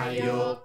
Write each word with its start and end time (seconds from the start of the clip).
Ayo 0.00 0.56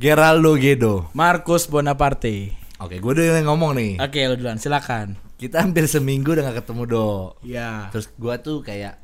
Geraldo 0.00 0.56
Gedo. 0.56 1.12
Markus 1.12 1.68
Bonaparte. 1.68 2.56
Oke, 2.80 3.04
gue 3.04 3.10
udah 3.12 3.36
yang 3.36 3.52
ngomong 3.52 3.76
nih. 3.76 4.00
Oke, 4.00 4.24
lu 4.32 4.40
duluan. 4.40 4.56
Silakan. 4.56 5.12
Kita 5.36 5.60
hampir 5.60 5.84
seminggu 5.84 6.32
udah 6.32 6.48
gak 6.48 6.64
ketemu 6.64 6.82
do. 6.88 7.08
Ya. 7.44 7.92
Terus 7.92 8.08
gue 8.08 8.34
tuh 8.40 8.64
kayak 8.64 8.96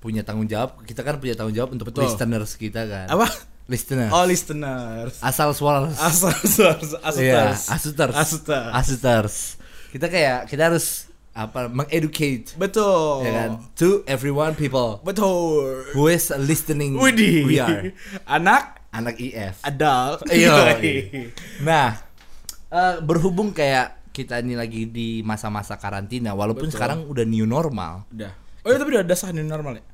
punya 0.00 0.24
tanggung 0.24 0.48
jawab. 0.48 0.80
Kita 0.88 1.04
kan 1.04 1.20
punya 1.20 1.36
tanggung 1.36 1.52
jawab 1.52 1.76
untuk 1.76 1.92
Betul. 1.92 2.08
listeners 2.08 2.56
kita 2.56 2.88
kan. 2.88 3.12
Apa? 3.12 3.28
Listeners. 3.68 4.08
Oh, 4.08 4.24
listeners. 4.24 5.20
Asal 5.20 5.52
suara. 5.52 5.92
Asal 6.00 6.32
asuters. 6.32 6.96
Iya, 7.20 7.52
Asuters. 7.52 7.68
asuters. 7.68 8.14
Asuters. 8.16 8.72
Asuters. 8.72 9.34
Kita 9.92 10.08
kayak 10.08 10.48
kita 10.48 10.72
harus 10.72 11.12
apa 11.32 11.64
mengeducate 11.68 12.56
Betul. 12.60 13.24
ya 13.24 13.32
kan 13.32 13.50
to 13.72 14.04
everyone 14.04 14.52
people 14.52 15.00
Betul. 15.00 15.80
who 15.96 16.04
is 16.08 16.28
listening 16.36 16.96
Widih. 17.00 17.48
we 17.48 17.56
are 17.56 17.88
Anak 18.36 18.81
anak 18.92 19.16
IF. 19.16 19.56
adult. 19.62 20.20
Iya. 20.30 20.76
Nah, 21.60 21.96
eh, 22.68 22.94
berhubung 23.00 23.50
kayak 23.50 24.12
kita 24.12 24.38
ini 24.38 24.52
lagi 24.52 24.84
di 24.86 25.24
masa-masa 25.24 25.74
karantina, 25.74 26.36
walaupun 26.36 26.68
Betul. 26.68 26.76
sekarang 26.76 26.98
udah 27.08 27.24
new 27.24 27.48
normal, 27.48 28.04
Udah. 28.12 28.32
Oh, 28.62 28.70
iya, 28.70 28.76
tapi 28.76 28.92
udah 28.92 29.02
ada 29.02 29.16
sah 29.16 29.32
new 29.32 29.42
normal 29.42 29.80
ya? 29.80 29.84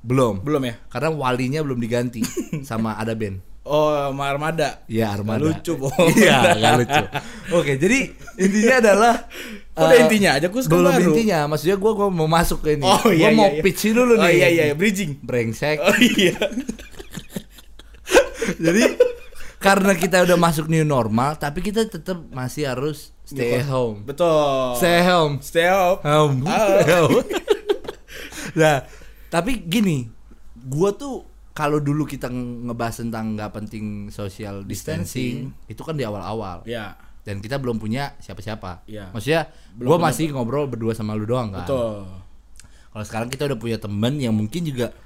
belum, 0.00 0.40
Belum 0.40 0.64
ya? 0.64 0.74
karena 0.88 1.12
walinya 1.12 1.60
belum 1.60 1.76
diganti 1.76 2.24
sama 2.68 2.96
ada 2.96 3.12
band. 3.12 3.38
Oh, 3.62 3.92
sama 3.92 4.32
Armada. 4.32 4.80
Iya 4.88 5.12
Armada. 5.12 5.44
Lucu, 5.44 5.76
Bo. 5.76 5.92
Iya, 6.16 6.56
nggak 6.56 6.72
lucu. 6.80 7.02
Oke, 7.52 7.76
jadi 7.76 8.08
intinya 8.34 8.76
adalah 8.80 9.14
Udah 9.76 9.94
eh, 9.94 10.00
intinya 10.02 10.30
aja, 10.40 10.48
Kus, 10.48 10.64
kan 10.66 10.80
belum 10.80 10.92
baru. 10.92 11.04
intinya, 11.12 11.38
maksudnya 11.46 11.76
gua 11.76 12.08
mau 12.08 12.24
masuk 12.26 12.64
ke 12.64 12.80
ini. 12.80 12.84
Oh, 12.84 13.12
iya, 13.12 13.28
gua 13.28 13.30
iya, 13.30 13.36
mau 13.36 13.48
iya. 13.52 13.60
pitch 13.62 13.92
dulu 13.92 14.12
Oh 14.16 14.24
nih. 14.24 14.32
iya 14.34 14.48
iya, 14.48 14.64
iya. 14.72 14.74
bridging. 14.74 15.20
Brengsek. 15.20 15.76
Oh 15.78 15.96
iya. 16.00 16.36
Jadi 18.58 18.82
karena 19.60 19.92
kita 19.92 20.24
udah 20.24 20.40
masuk 20.40 20.72
new 20.72 20.82
normal, 20.88 21.36
tapi 21.36 21.60
kita 21.60 21.84
tetap 21.84 22.16
masih 22.32 22.64
harus 22.64 23.12
stay 23.28 23.60
at 23.60 23.68
home. 23.68 24.02
Betul. 24.08 24.80
Stay 24.80 25.04
home. 25.04 25.34
Stay 25.44 25.68
home. 25.68 26.00
Home. 26.00 26.36
Home. 26.88 27.20
nah, 28.56 28.88
tapi 29.28 29.60
gini, 29.60 30.08
gua 30.64 30.96
tuh 30.96 31.28
kalau 31.52 31.76
dulu 31.76 32.08
kita 32.08 32.32
ngebahas 32.32 33.04
tentang 33.04 33.36
nggak 33.36 33.52
penting 33.52 34.08
social 34.08 34.64
distancing, 34.64 35.52
itu 35.68 35.82
kan 35.84 35.92
di 35.92 36.08
awal-awal. 36.08 36.64
Ya. 36.64 36.96
Dan 37.20 37.44
kita 37.44 37.60
belum 37.60 37.76
punya 37.76 38.16
siapa-siapa. 38.16 38.88
Iya. 38.88 39.12
Maksudnya, 39.12 39.52
Belum 39.76 39.92
gua 39.92 40.08
masih 40.08 40.32
ngobrol 40.32 40.72
berdua 40.72 40.96
sama 40.96 41.12
lu 41.12 41.28
doang 41.28 41.52
kan. 41.52 41.68
Betul. 41.68 42.08
Kalau 42.90 43.04
sekarang 43.04 43.28
kita 43.28 43.44
udah 43.44 43.58
punya 43.60 43.76
temen 43.76 44.16
yang 44.18 44.32
mungkin 44.32 44.64
juga 44.64 44.96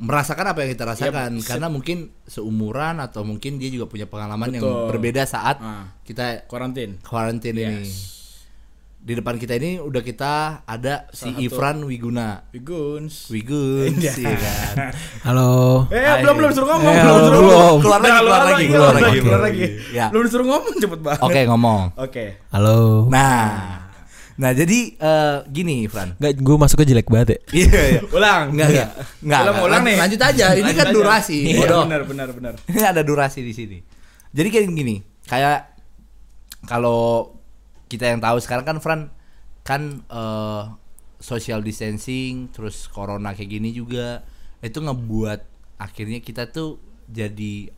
merasakan 0.00 0.46
apa 0.48 0.58
yang 0.60 0.70
kita 0.70 0.84
rasakan 0.86 1.30
se- 1.36 1.44
karena 1.46 1.68
mungkin 1.68 2.08
seumuran 2.24 2.98
atau 2.98 3.20
mungkin 3.20 3.56
dia 3.56 3.68
juga 3.68 3.84
punya 3.84 4.04
pengalaman 4.04 4.48
yang 4.50 4.64
Betul. 4.64 4.88
berbeda 4.88 5.22
saat 5.24 5.60
Ah. 5.60 5.92
kita 6.00 6.44
Karantin. 6.44 6.96
karantin 7.00 7.52
ini. 7.54 7.84
Yes. 7.84 8.16
Di 8.98 9.12
depan 9.14 9.36
kita 9.36 9.54
ini 9.54 9.76
udah 9.76 10.00
kita 10.00 10.32
ada 10.62 11.08
si 11.08 11.24
Salah 11.24 11.32
satu. 11.34 11.40
Ifran 11.42 11.76
Wiguna. 11.82 12.44
Wiguns. 12.50 13.28
Wigun, 13.28 13.92
Iya. 13.94 14.12
iya 14.14 14.36
kan. 14.36 14.74
Halo. 15.26 15.84
Eh, 15.86 15.96
Hai. 15.98 16.20
belum 16.20 16.34
belum 16.34 16.50
suruh 16.50 16.68
ngomong, 16.70 16.84
Eh, 16.90 17.00
belum 17.02 17.16
suruh 17.18 17.28
belum. 17.30 17.48
ngomong. 17.50 17.76
Keluar 17.80 18.00
lagi, 18.00 18.12
keluar 18.14 18.40
lagi, 18.42 18.60
iya, 18.60 18.68
keluar 18.70 18.92
lagi. 18.94 19.18
keluar 19.18 19.40
lagi. 19.42 19.64
Ya. 19.90 20.06
Belum 20.08 20.22
disuruh 20.22 20.46
ngomong 20.46 20.74
cepet 20.76 21.00
banget. 21.02 21.22
Oke 21.22 21.40
ngomong. 21.46 21.80
Oke. 21.96 22.24
Halo. 22.50 23.08
Nah, 23.08 23.44
nah 24.40 24.56
jadi 24.56 24.78
eh, 24.96 25.36
gini 25.52 25.84
Ifran. 25.84 26.16
Enggak, 26.16 26.32
gue 26.40 26.56
masuknya 26.56 26.86
jelek 26.96 27.08
banget 27.12 27.28
ya. 27.28 27.38
Iya, 27.60 27.80
iya. 27.92 28.00
Ulang. 28.08 28.42
Enggak, 28.56 28.68
enggak. 28.72 28.88
Enggak. 29.20 29.40
Ulang, 29.44 29.52
enggak. 29.52 29.68
ulang 29.68 29.82
nih. 29.84 29.96
Lanjut 30.00 30.20
aja. 30.24 30.46
Ini 30.56 30.60
Lanjut 30.64 30.78
kan 30.80 30.86
aja. 30.88 30.94
durasi. 30.96 31.38
Iya, 31.44 31.58
bodoh. 31.60 31.82
benar 31.84 32.02
benar 32.08 32.28
benar. 32.32 32.52
Ini 32.72 32.80
ada 32.80 33.02
durasi 33.04 33.40
di 33.44 33.52
sini. 33.52 33.78
Jadi 34.32 34.48
kayak 34.48 34.66
gini, 34.72 34.96
kayak 35.28 35.58
kalau 36.64 37.34
kita 37.90 38.08
yang 38.08 38.20
tahu 38.22 38.38
sekarang 38.40 38.64
kan 38.64 38.78
Fran 38.80 39.00
kan 39.60 40.00
eh, 40.08 40.62
social 41.20 41.60
distancing 41.60 42.48
terus 42.48 42.88
corona 42.88 43.36
kayak 43.36 43.60
gini 43.60 43.76
juga 43.76 44.24
itu 44.64 44.80
ngebuat 44.80 45.40
akhirnya 45.76 46.24
kita 46.24 46.48
tuh 46.48 46.80
jadi 47.08 47.68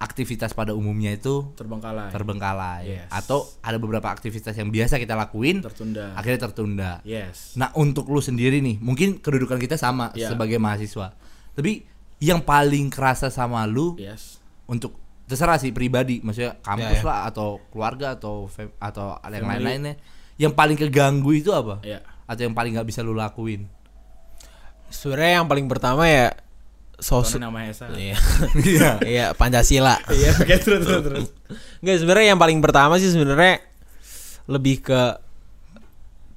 aktivitas 0.00 0.56
pada 0.56 0.72
umumnya 0.72 1.12
itu 1.12 1.52
Terbengkalai. 1.54 2.08
terbengkalai 2.08 2.80
Yes. 2.88 3.08
atau 3.12 3.44
ada 3.60 3.76
beberapa 3.76 4.08
aktivitas 4.08 4.56
yang 4.56 4.68
biasa 4.68 4.96
kita 4.96 5.12
lakuin 5.12 5.60
Tertunda. 5.60 6.16
akhirnya 6.16 6.40
tertunda. 6.40 6.90
Yes. 7.04 7.52
Nah 7.54 7.68
untuk 7.74 8.08
lu 8.08 8.18
sendiri 8.18 8.58
nih, 8.58 8.80
mungkin 8.80 9.20
kedudukan 9.20 9.60
kita 9.60 9.76
sama 9.76 10.08
Iya. 10.12 10.32
sebagai 10.32 10.56
mahasiswa. 10.56 11.12
Tapi 11.52 11.84
yang 12.18 12.40
paling 12.40 12.88
kerasa 12.88 13.28
sama 13.28 13.62
lu 13.64 13.94
Yes. 13.94 14.40
untuk 14.64 14.96
terserah 15.24 15.60
sih 15.60 15.70
pribadi, 15.70 16.18
maksudnya 16.18 16.56
kampus 16.58 16.98
Ya, 16.98 17.04
ya. 17.04 17.06
lah 17.06 17.18
atau 17.28 17.60
keluarga 17.68 18.16
atau 18.16 18.48
fam- 18.48 18.72
atau 18.76 19.14
yang 19.22 19.44
Family. 19.44 19.62
lain-lainnya, 19.62 19.94
yang 20.36 20.50
paling 20.50 20.74
keganggu 20.74 21.30
itu 21.30 21.52
apa? 21.52 21.78
Iya. 21.84 22.00
Atau 22.24 22.48
yang 22.48 22.56
paling 22.56 22.72
nggak 22.72 22.88
bisa 22.88 23.04
lu 23.04 23.12
lakuin? 23.12 23.68
Sebenarnya 24.88 25.38
yang 25.38 25.46
paling 25.46 25.70
pertama 25.70 26.08
ya 26.08 26.34
sos 27.00 27.32
Soalnya 27.32 27.48
nama 27.48 27.64
Esa. 27.66 27.88
Iya. 27.90 28.16
Iya. 28.68 28.90
Iya, 29.00 29.26
Pancasila. 29.32 29.96
Iya, 30.08 30.30
oke 30.36 30.54
terus 30.60 30.80
terus 30.84 31.02
terus. 31.02 31.26
Enggak, 31.80 31.96
sebenarnya 31.98 32.26
yang 32.30 32.40
paling 32.40 32.60
pertama 32.60 33.00
sih 33.00 33.08
sebenarnya 33.08 33.64
lebih 34.46 34.84
ke 34.84 35.02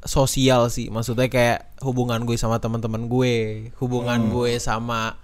sosial 0.03 0.67
sih. 0.67 0.87
Maksudnya 0.87 1.27
kayak 1.27 1.59
hubungan 1.83 2.23
gue 2.23 2.35
sama 2.35 2.59
teman-teman 2.59 3.07
gue, 3.07 3.35
hubungan 3.79 4.19
gue 4.31 4.55
sama 4.57 5.19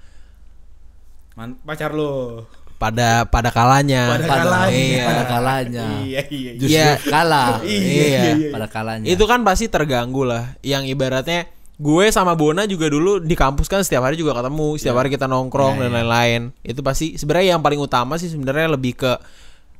Man, 1.35 1.55
pacar 1.63 1.95
lu. 1.95 2.43
pada 2.75 3.23
pada 3.27 3.47
kalanya. 3.51 4.11
Pada 4.11 4.23
pada 4.27 4.43
kalanya. 4.43 4.71
Iya. 4.75 5.03
pada 5.07 5.23
kalanya. 5.23 5.85
Iya 6.03 6.21
iya. 6.27 6.51
iya. 6.51 6.51
Justru 6.59 6.75
Iya. 6.75 6.89
kalah. 7.07 7.53
Iya, 7.63 7.79
iya, 7.79 8.31
iya. 8.35 8.49
Pada 8.51 8.67
kalanya. 8.67 9.07
Itu 9.07 9.23
kan 9.27 9.43
pasti 9.43 9.67
terganggu 9.67 10.23
lah. 10.27 10.55
Yang 10.63 10.95
ibaratnya 10.95 11.47
gue 11.79 12.05
sama 12.09 12.35
Bona 12.35 12.67
juga 12.67 12.85
dulu 12.85 13.17
di 13.17 13.33
kampus 13.33 13.65
kan 13.65 13.79
setiap 13.79 14.03
hari 14.03 14.13
juga 14.13 14.35
ketemu, 14.35 14.75
setiap 14.75 14.95
hari 14.95 15.07
kita 15.07 15.25
nongkrong 15.25 15.75
Iya, 15.75 15.81
dan 15.81 15.89
iya. 15.89 15.95
lain-lain. 15.97 16.41
Itu 16.61 16.83
pasti 16.83 17.15
sebenarnya 17.15 17.55
yang 17.55 17.63
paling 17.63 17.79
utama 17.79 18.15
sih 18.15 18.27
sebenarnya 18.27 18.67
lebih 18.69 18.93
ke 18.95 19.15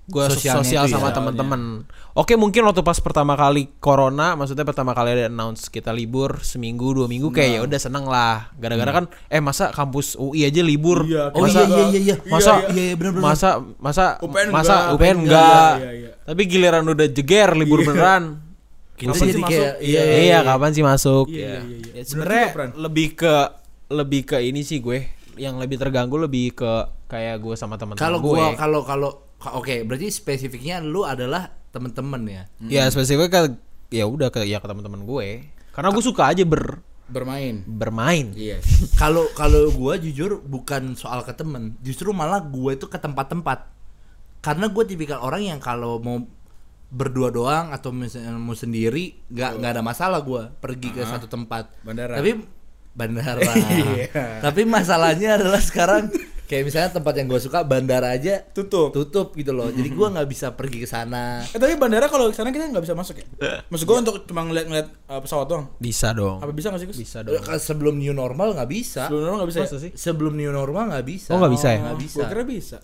gue 0.09 0.26
sosial 0.26 0.64
itu 0.64 0.74
ya. 0.74 0.88
sama 0.90 1.12
teman-teman. 1.12 1.86
Oke 2.16 2.34
mungkin 2.34 2.66
waktu 2.66 2.82
pas 2.82 2.98
pertama 2.98 3.36
kali 3.36 3.70
corona, 3.78 4.34
maksudnya 4.34 4.64
pertama 4.64 4.90
kali 4.92 5.14
ada 5.14 5.30
announce 5.30 5.68
kita 5.68 5.92
libur 5.92 6.42
seminggu 6.42 6.96
dua 6.96 7.06
minggu 7.06 7.30
kayak 7.30 7.50
ya 7.52 7.59
udah 7.62 7.78
seneng 7.78 8.08
lah. 8.08 8.50
Gara-gara 8.56 8.90
kan 8.92 9.06
eh 9.28 9.38
masa 9.38 9.70
kampus 9.70 10.16
UI 10.16 10.48
aja 10.48 10.64
libur. 10.64 11.06
Iya, 11.06 11.30
Oh 11.30 11.46
Masa- 11.46 11.62
iya 11.62 11.78
iya 11.78 11.86
iya 11.86 12.00
iya. 12.02 12.16
Masa 12.26 12.52
iya 12.72 12.84
iya 12.86 12.96
benar 12.96 13.12
benar. 13.14 13.24
masa 13.28 13.50
masa 13.78 14.04
UPN 14.18 14.48
masa 14.50 14.74
enggak, 14.74 14.90
UPN 14.90 14.98
UPN 14.98 15.18
enggak. 15.20 15.46
enggak. 15.46 15.73
Iya, 15.78 15.91
iya. 15.94 16.12
Tapi 16.26 16.41
giliran 16.47 16.85
udah 16.88 17.08
jeger 17.12 17.50
libur 17.53 17.79
Iya. 17.79 17.88
beneran. 17.91 18.23
Kapan 19.05 19.19
jadi 19.22 19.31
sih 19.31 19.43
kayak 19.46 19.63
masuk? 19.72 19.85
iya, 19.85 20.01
Iya, 20.19 20.37
kapan 20.43 20.69
sih 20.69 20.84
masuk? 20.84 21.25
Iya, 21.28 21.40
iya, 21.40 21.55
iya, 21.61 21.78
iya. 21.79 21.91
Ya, 21.93 22.03
sebenarnya 22.03 22.46
lebih 22.75 23.07
ke 23.13 23.34
lebih 23.90 24.22
ke 24.25 24.37
ini 24.40 24.61
sih 24.61 24.79
gue. 24.79 24.99
Yang 25.34 25.55
lebih 25.57 25.78
terganggu 25.78 26.19
lebih 26.19 26.51
ke 26.53 26.72
kayak 27.07 27.40
gue 27.40 27.55
sama 27.55 27.75
teman-teman 27.75 28.01
Kalau 28.01 28.19
gue. 28.19 28.43
kalau 28.55 28.81
kalau 28.84 29.09
ka- 29.35 29.55
oke, 29.55 29.72
berarti 29.84 30.09
spesifiknya 30.09 30.79
lu 30.79 31.01
adalah 31.01 31.47
temen-temen 31.69 32.22
ya. 32.25 32.43
ya 32.61 32.84
spesifiknya 32.87 33.29
ke 33.29 33.41
ya 33.90 34.03
udah 34.03 34.28
ke 34.28 34.43
ya 34.43 34.57
ke 34.57 34.67
teman-teman 34.67 35.01
gue. 35.01 35.28
Karena 35.69 35.90
gue 35.90 36.03
suka 36.03 36.28
aja 36.28 36.43
ber 36.43 36.84
Bermain. 37.07 37.66
bermain. 37.66 38.29
Iya. 38.34 38.61
Kalau 38.93 39.25
kalau 39.34 39.72
gua 39.72 39.97
jujur 39.97 40.37
bukan 40.40 40.93
soal 40.93 41.23
ke 41.23 41.34
temen, 41.34 41.73
justru 41.79 42.11
malah 42.11 42.37
gue 42.40 42.75
itu 42.75 42.85
ke 42.85 42.96
tempat-tempat. 42.96 43.66
Karena 44.40 44.69
gue 44.69 44.84
tipikal 44.85 45.19
orang 45.19 45.41
yang 45.41 45.57
kalau 45.57 45.97
mau 45.97 46.22
berdua 46.90 47.30
doang 47.30 47.70
atau 47.70 47.90
misalnya 47.90 48.34
mau 48.34 48.53
sendiri 48.53 49.14
nggak 49.28 49.52
nggak 49.58 49.72
ada 49.72 49.82
masalah 49.82 50.20
gua 50.20 50.50
pergi 50.52 50.90
ke 50.90 51.02
satu 51.03 51.26
tempat. 51.26 51.70
Bandara. 51.80 52.18
Tapi 52.18 52.32
bandara. 52.91 53.41
Iya. 53.70 54.41
Tapi 54.41 54.62
masalahnya 54.64 55.38
adalah 55.38 55.62
sekarang 55.62 56.09
kayak 56.44 56.66
misalnya 56.66 56.90
tempat 56.91 57.14
yang 57.14 57.30
gue 57.30 57.38
suka 57.38 57.62
bandara 57.62 58.09
aja 58.09 58.41
Tutup. 58.41 58.90
tutup 58.90 59.38
gitu 59.38 59.53
loh 59.53 59.70
jadi 59.70 59.86
gue 59.86 60.08
nggak 60.09 60.26
bisa 60.26 60.50
pergi 60.50 60.82
ke 60.82 60.90
sana 60.90 61.46
Eh 61.46 61.62
tapi 61.62 61.78
bandara 61.78 62.09
kalau 62.09 62.26
sana 62.34 62.50
kita 62.50 62.66
nggak 62.66 62.82
bisa 62.82 62.97
masuk 62.97 63.22
ya? 63.22 63.26
Maksud 63.70 63.85
gua 63.85 64.02
untuk 64.02 64.26
cuma 64.26 64.42
ngeliat-ngeliat 64.44 64.88
uh, 65.06 65.22
pesawat 65.22 65.46
doang. 65.46 65.70
Bisa 65.78 66.09
dong. 66.09 66.42
Apa 66.42 66.50
bisa 66.50 66.74
nggak 66.74 66.82
sih 66.82 66.90
Gus? 66.90 66.97
Bisa 66.97 67.22
Eh, 67.22 67.38
dong. 67.38 67.46
sebelum 67.62 68.02
new 68.02 68.12
normal 68.12 68.58
nggak 68.58 68.66
bisa 68.68 69.06
Sebelum 69.06 69.38
nggak 69.38 69.46
bisa. 69.47 69.59
Masa 69.62 69.70
ya? 69.70 69.80
sih? 69.80 69.92
sebelum 69.94 70.34
new 70.34 70.50
normal 70.50 70.84
nggak 70.90 71.06
bisa 71.06 71.30
Oh, 71.30 71.38
nggak 71.38 71.53
bisa 71.53 71.68
ya? 71.70 71.80
nggak 71.85 72.00
bisa 72.02 72.18
Gua 72.18 72.26
kira 72.28 72.44
bisa. 72.44 72.78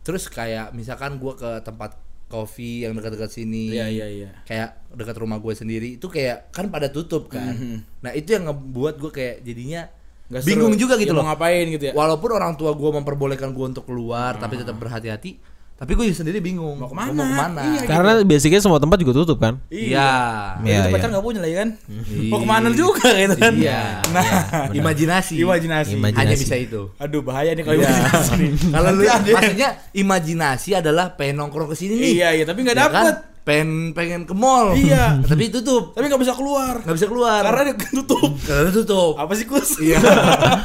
terus 0.00 0.24
kayak 0.26 0.70
misalkan 0.70 1.18
gue 1.18 1.34
ke 1.34 1.50
tempat 1.60 1.98
kopi 2.30 2.70
yang 2.80 2.94
dekat-dekat 2.94 3.26
sini 3.28 3.68
Iya 3.70 3.86
iya 3.86 4.06
iya. 4.08 4.30
kayak 4.44 4.94
dekat 4.94 5.16
rumah 5.16 5.36
gue 5.36 5.50
sendiri 5.52 5.98
itu 5.98 6.06
kayak 6.06 6.48
kan 6.48 6.66
pada 6.66 6.86
tutup 6.88 7.26
kan 7.26 7.50
Mhm. 7.50 8.00
nah 8.00 8.12
itu 8.12 8.30
yang 8.30 8.46
ngebuat 8.46 8.96
gue 8.96 9.10
kayak 9.10 9.36
jadinya 9.42 9.90
Nggak 10.30 10.46
bingung 10.46 10.72
seru. 10.72 10.80
juga 10.80 10.94
gitu 10.94 11.10
Ya, 11.10 11.16
loh 11.16 11.22
Mau 11.22 11.28
ngapain 11.28 11.66
gitu 11.68 11.84
ya? 11.84 11.92
walaupun 11.92 12.30
orang 12.30 12.54
tua 12.54 12.70
gue 12.72 12.90
memperbolehkan 12.94 13.50
gue 13.50 13.66
untuk 13.66 13.82
keluar 13.84 14.38
tapi 14.38 14.54
tetap 14.56 14.78
berhati-hati 14.78 15.49
tapi 15.80 15.96
gue 15.96 16.12
sendiri 16.12 16.38
bingung 16.38 16.76
Mau 16.76 16.86
ke 16.86 16.94
mana? 16.94 17.08
mau 17.10 17.24
ke 17.24 17.34
mana 17.34 17.60
Iya, 17.64 17.80
Karena 17.88 18.12
basicnya 18.20 18.60
semua 18.60 18.76
tempat 18.76 18.96
juga 18.96 19.16
tutup 19.16 19.40
kan. 19.40 19.56
iya 19.66 20.12
Iya. 20.60 20.76
Itu 20.78 20.88
pacar 20.90 21.08
iya. 21.08 21.12
nggak 21.16 21.24
punya 21.24 21.40
lah 21.40 21.48
ya 21.48 21.56
kan? 21.58 21.68
Iya. 21.88 22.28
Mau 22.28 22.38
ke 22.38 22.46
mana 22.46 22.68
juga 22.70 23.06
gitu 23.10 23.34
kan? 23.34 23.52
iya 23.56 23.80
Nah, 24.06 24.20
iya. 24.20 24.76
imajinasi 24.76 25.34
imajinasi. 25.38 25.96
Imajinasi. 25.96 26.20
hanya 26.20 26.36
bisa 26.36 26.54
itu 26.54 26.82
Aduh 26.94 27.20
bahaya 27.20 27.50
nih 27.50 27.64
kalau 27.64 27.80
Iya. 27.80 27.88
imajinasi 27.88 28.32
nih. 28.36 28.50
kalau 28.76 28.88
lu 28.92 29.02
maksudnya 29.08 29.70
imajinasi 29.90 30.70
adalah 30.76 31.06
pengen 31.10 31.34
nongkrong 31.38 31.68
ke 31.68 31.76
sini 31.76 31.94
nih 31.96 32.10
Iya 32.14 32.28
iya 32.34 32.44
tapi 32.44 32.60
nggak 32.60 32.76
Ya 32.76 32.82
dapet. 32.84 33.00
kan? 33.02 33.16
pengen 33.40 33.70
pengen 33.96 34.20
ke 34.28 34.34
mall 34.36 34.76
Iya. 34.76 35.16
tapi 35.32 35.48
tutup 35.48 35.96
Tapi 35.96 36.04
nggak 36.06 36.20
bisa 36.20 36.36
keluar. 36.36 36.76
nggak 36.78 36.92
bisa 36.94 37.08
keluar 37.08 37.40
Karena 37.42 37.62
dia 37.66 37.76
tutup. 37.90 38.30
karena 38.38 38.68
tutup 38.70 39.12
Apa 39.16 39.32
sih 39.32 39.48
Kus? 39.48 39.80
Iya. 39.80 39.96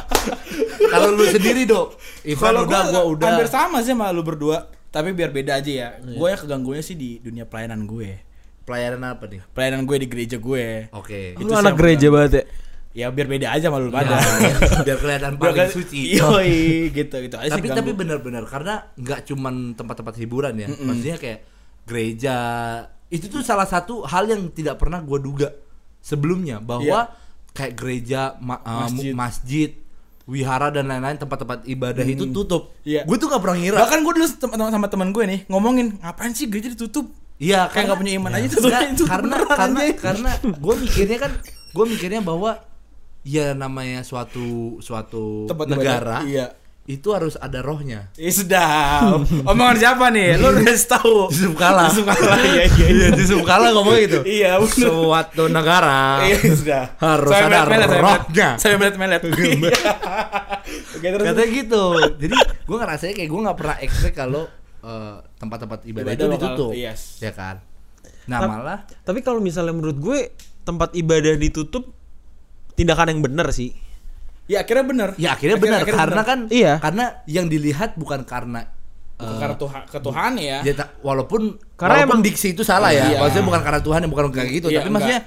Kalau 0.86 1.12
lu 1.12 1.26
sendiri, 1.26 1.66
Dok. 1.66 1.98
Ivan 2.24 2.40
Kalau 2.42 2.62
udah, 2.64 2.82
gua 2.86 3.02
udah. 3.06 3.26
hampir 3.28 3.48
sama 3.48 3.80
sih 3.80 3.90
sama 3.90 4.08
lu 4.10 4.22
berdua. 4.22 4.70
Tapi 4.96 5.12
biar 5.12 5.28
beda 5.28 5.60
aja 5.60 5.68
ya. 5.68 5.88
Gue 6.00 6.32
ya 6.32 6.40
keganggunya 6.40 6.80
sih 6.80 6.96
di 6.96 7.20
dunia 7.20 7.44
pelayanan 7.44 7.84
gue. 7.84 8.16
Pelayanan 8.64 9.12
apa 9.12 9.28
nih? 9.28 9.44
Pelayanan 9.52 9.84
gue 9.84 9.96
di 10.00 10.08
gereja 10.08 10.36
gue. 10.40 10.88
Oke. 10.96 11.36
Itu 11.36 11.44
Lu 11.44 11.52
anak 11.52 11.76
gereja 11.76 12.08
banget 12.08 12.32
ya. 12.32 12.44
Ya 12.96 13.06
biar 13.12 13.28
beda 13.28 13.52
aja 13.52 13.68
sama 13.68 13.76
lu 13.76 13.92
pada. 13.92 14.16
Ya, 14.40 14.56
biar 14.88 14.96
kelihatan 14.96 15.36
paling 15.36 15.68
suci. 15.68 16.16
Yoi, 16.16 16.88
gitu 16.96 17.20
gitu 17.20 17.36
aja 17.36 17.52
tapi 17.52 17.68
tapi 17.68 17.92
benar-benar 17.92 18.48
karena 18.48 18.88
nggak 18.96 19.28
cuman 19.28 19.76
tempat-tempat 19.76 20.16
hiburan 20.16 20.56
ya. 20.56 20.72
Maksudnya 20.72 21.20
kayak 21.20 21.44
gereja 21.84 22.36
itu 23.12 23.28
tuh 23.28 23.44
salah 23.44 23.68
satu 23.68 24.00
hal 24.08 24.32
yang 24.32 24.48
tidak 24.48 24.80
pernah 24.80 25.04
gua 25.04 25.20
duga 25.20 25.52
sebelumnya 26.00 26.56
bahwa 26.56 27.12
kayak 27.52 27.74
gereja, 27.76 28.36
ma- 28.40 28.64
uh, 28.64 28.88
Masjid. 28.88 29.12
masjid. 29.12 29.12
masjid, 29.14 29.70
wihara 30.26 30.74
dan 30.74 30.90
lain-lain 30.90 31.16
tempat-tempat 31.16 31.64
ibadah 31.70 32.02
itu 32.02 32.26
tutup. 32.34 32.74
Iya. 32.82 33.06
Gue 33.06 33.16
tuh 33.16 33.30
nggak 33.30 33.42
pernah 33.42 33.56
ngira. 33.56 33.76
Bahkan 33.78 33.98
gue 34.02 34.12
dulu 34.18 34.26
sama 34.74 34.86
teman 34.90 35.08
gue 35.14 35.24
nih 35.24 35.40
ngomongin 35.46 36.02
ngapain 36.02 36.34
sih 36.34 36.50
gereja 36.50 36.74
ditutup? 36.74 37.06
Iya, 37.38 37.68
Kayak 37.70 37.94
nggak 37.94 37.98
punya 38.00 38.12
iman 38.16 38.32
aja 38.32 38.46
tutup 38.48 38.68
Enggak, 38.72 38.82
itu 38.96 39.04
karena 39.04 39.34
beneran, 39.38 39.56
karena 39.56 39.80
karena 39.94 40.30
gue 40.42 40.74
mikirnya 40.82 41.18
kan 41.20 41.32
gue 41.46 41.84
mikirnya 41.84 42.20
bahwa 42.24 42.50
ya 43.26 43.52
namanya 43.52 44.00
suatu 44.02 44.80
suatu 44.82 45.46
Tempat 45.46 45.66
negara 45.70 46.20
ibadah. 46.20 46.20
Iya. 46.26 46.46
Itu 46.86 47.08
harus 47.10 47.34
ada 47.34 47.58
rohnya. 47.60 48.14
Ih 48.14 48.30
sudah. 48.30 49.02
Omongan 49.42 49.76
siapa 49.76 50.06
nih? 50.08 50.38
Lu 50.38 50.48
udah 50.48 50.70
tahu. 50.78 51.26
Yusuf 51.28 51.54
Kala. 51.54 51.90
Yusuf 51.90 52.06
Kala. 52.06 52.34
Iya 52.38 52.62
iya 52.64 52.86
iya. 52.94 53.06
Yusuf 53.12 53.42
Kala 53.42 53.74
ngomong 53.74 53.94
gitu. 53.98 54.18
Iya 54.22 54.56
benar. 54.56 54.70
Suatu 54.70 55.44
negara 55.46 56.22
Iya 56.22 56.38
sudah. 56.46 56.84
harus 56.96 57.30
Saya 57.30 57.44
ada 57.44 57.60
melet. 57.66 57.90
rohnya. 57.92 58.48
Saya 58.56 58.74
melet-melet. 58.76 59.22
Iya. 59.36 59.70
Oke 60.96 61.06
terus. 61.08 61.24
Katanya 61.24 61.48
gitu. 61.52 61.82
Jadi 62.16 62.36
gue 62.38 62.76
ngerasanya 62.76 63.14
kayak 63.14 63.28
gue 63.28 63.40
nggak 63.42 63.56
pernah 63.56 63.76
expect 63.78 64.14
kalau 64.14 64.42
eh, 64.80 65.14
tempat-tempat 65.36 65.78
ibadah, 65.84 66.06
Ibadah 66.06 66.14
itu 66.16 66.26
ditutup. 66.32 66.70
yes. 66.72 67.18
Ya 67.18 67.30
kan. 67.30 67.62
Nah 68.26 68.38
Tap- 68.40 68.50
malah 68.52 68.78
Tapi 69.02 69.22
kalau 69.22 69.38
misalnya 69.38 69.70
menurut 69.70 69.94
gue 69.96 70.18
tempat 70.62 70.94
ibadah 70.94 71.34
ditutup 71.34 71.90
tindakan 72.74 73.10
yang 73.10 73.22
benar 73.22 73.50
sih. 73.50 73.74
Ya 74.46 74.62
akhirnya 74.62 74.86
benar. 74.86 75.08
ya 75.18 75.34
akhirnya 75.34 75.58
benar 75.58 75.80
karena 75.82 76.22
kan 76.22 76.38
Iya. 76.46 76.78
karena 76.78 77.04
yang 77.26 77.46
dilihat 77.46 77.94
bukan 77.94 78.22
karena 78.22 78.70
Bukan 79.16 79.32
eh, 79.32 79.40
karena 79.40 79.56
Tuhan 79.56 79.80
ketuhan 79.88 80.32
ya. 80.36 80.58
Ya, 80.60 80.72
ta- 80.76 80.92
walaupun 81.00 81.56
Karena 81.72 82.04
walaupun 82.04 82.20
emang- 82.20 82.22
diksi 82.22 82.52
itu 82.52 82.60
salah 82.60 82.92
ya. 82.92 83.08
Iya. 83.08 83.18
Maksudnya 83.18 83.46
bukan 83.48 83.62
karena 83.64 83.80
Tuhan 83.80 84.00
bukan 84.06 84.24
kayak 84.28 84.50
gitu, 84.52 84.66
Iya, 84.68 84.76
tapi 84.76 84.86
enggak. 84.86 84.92
maksudnya 84.92 85.20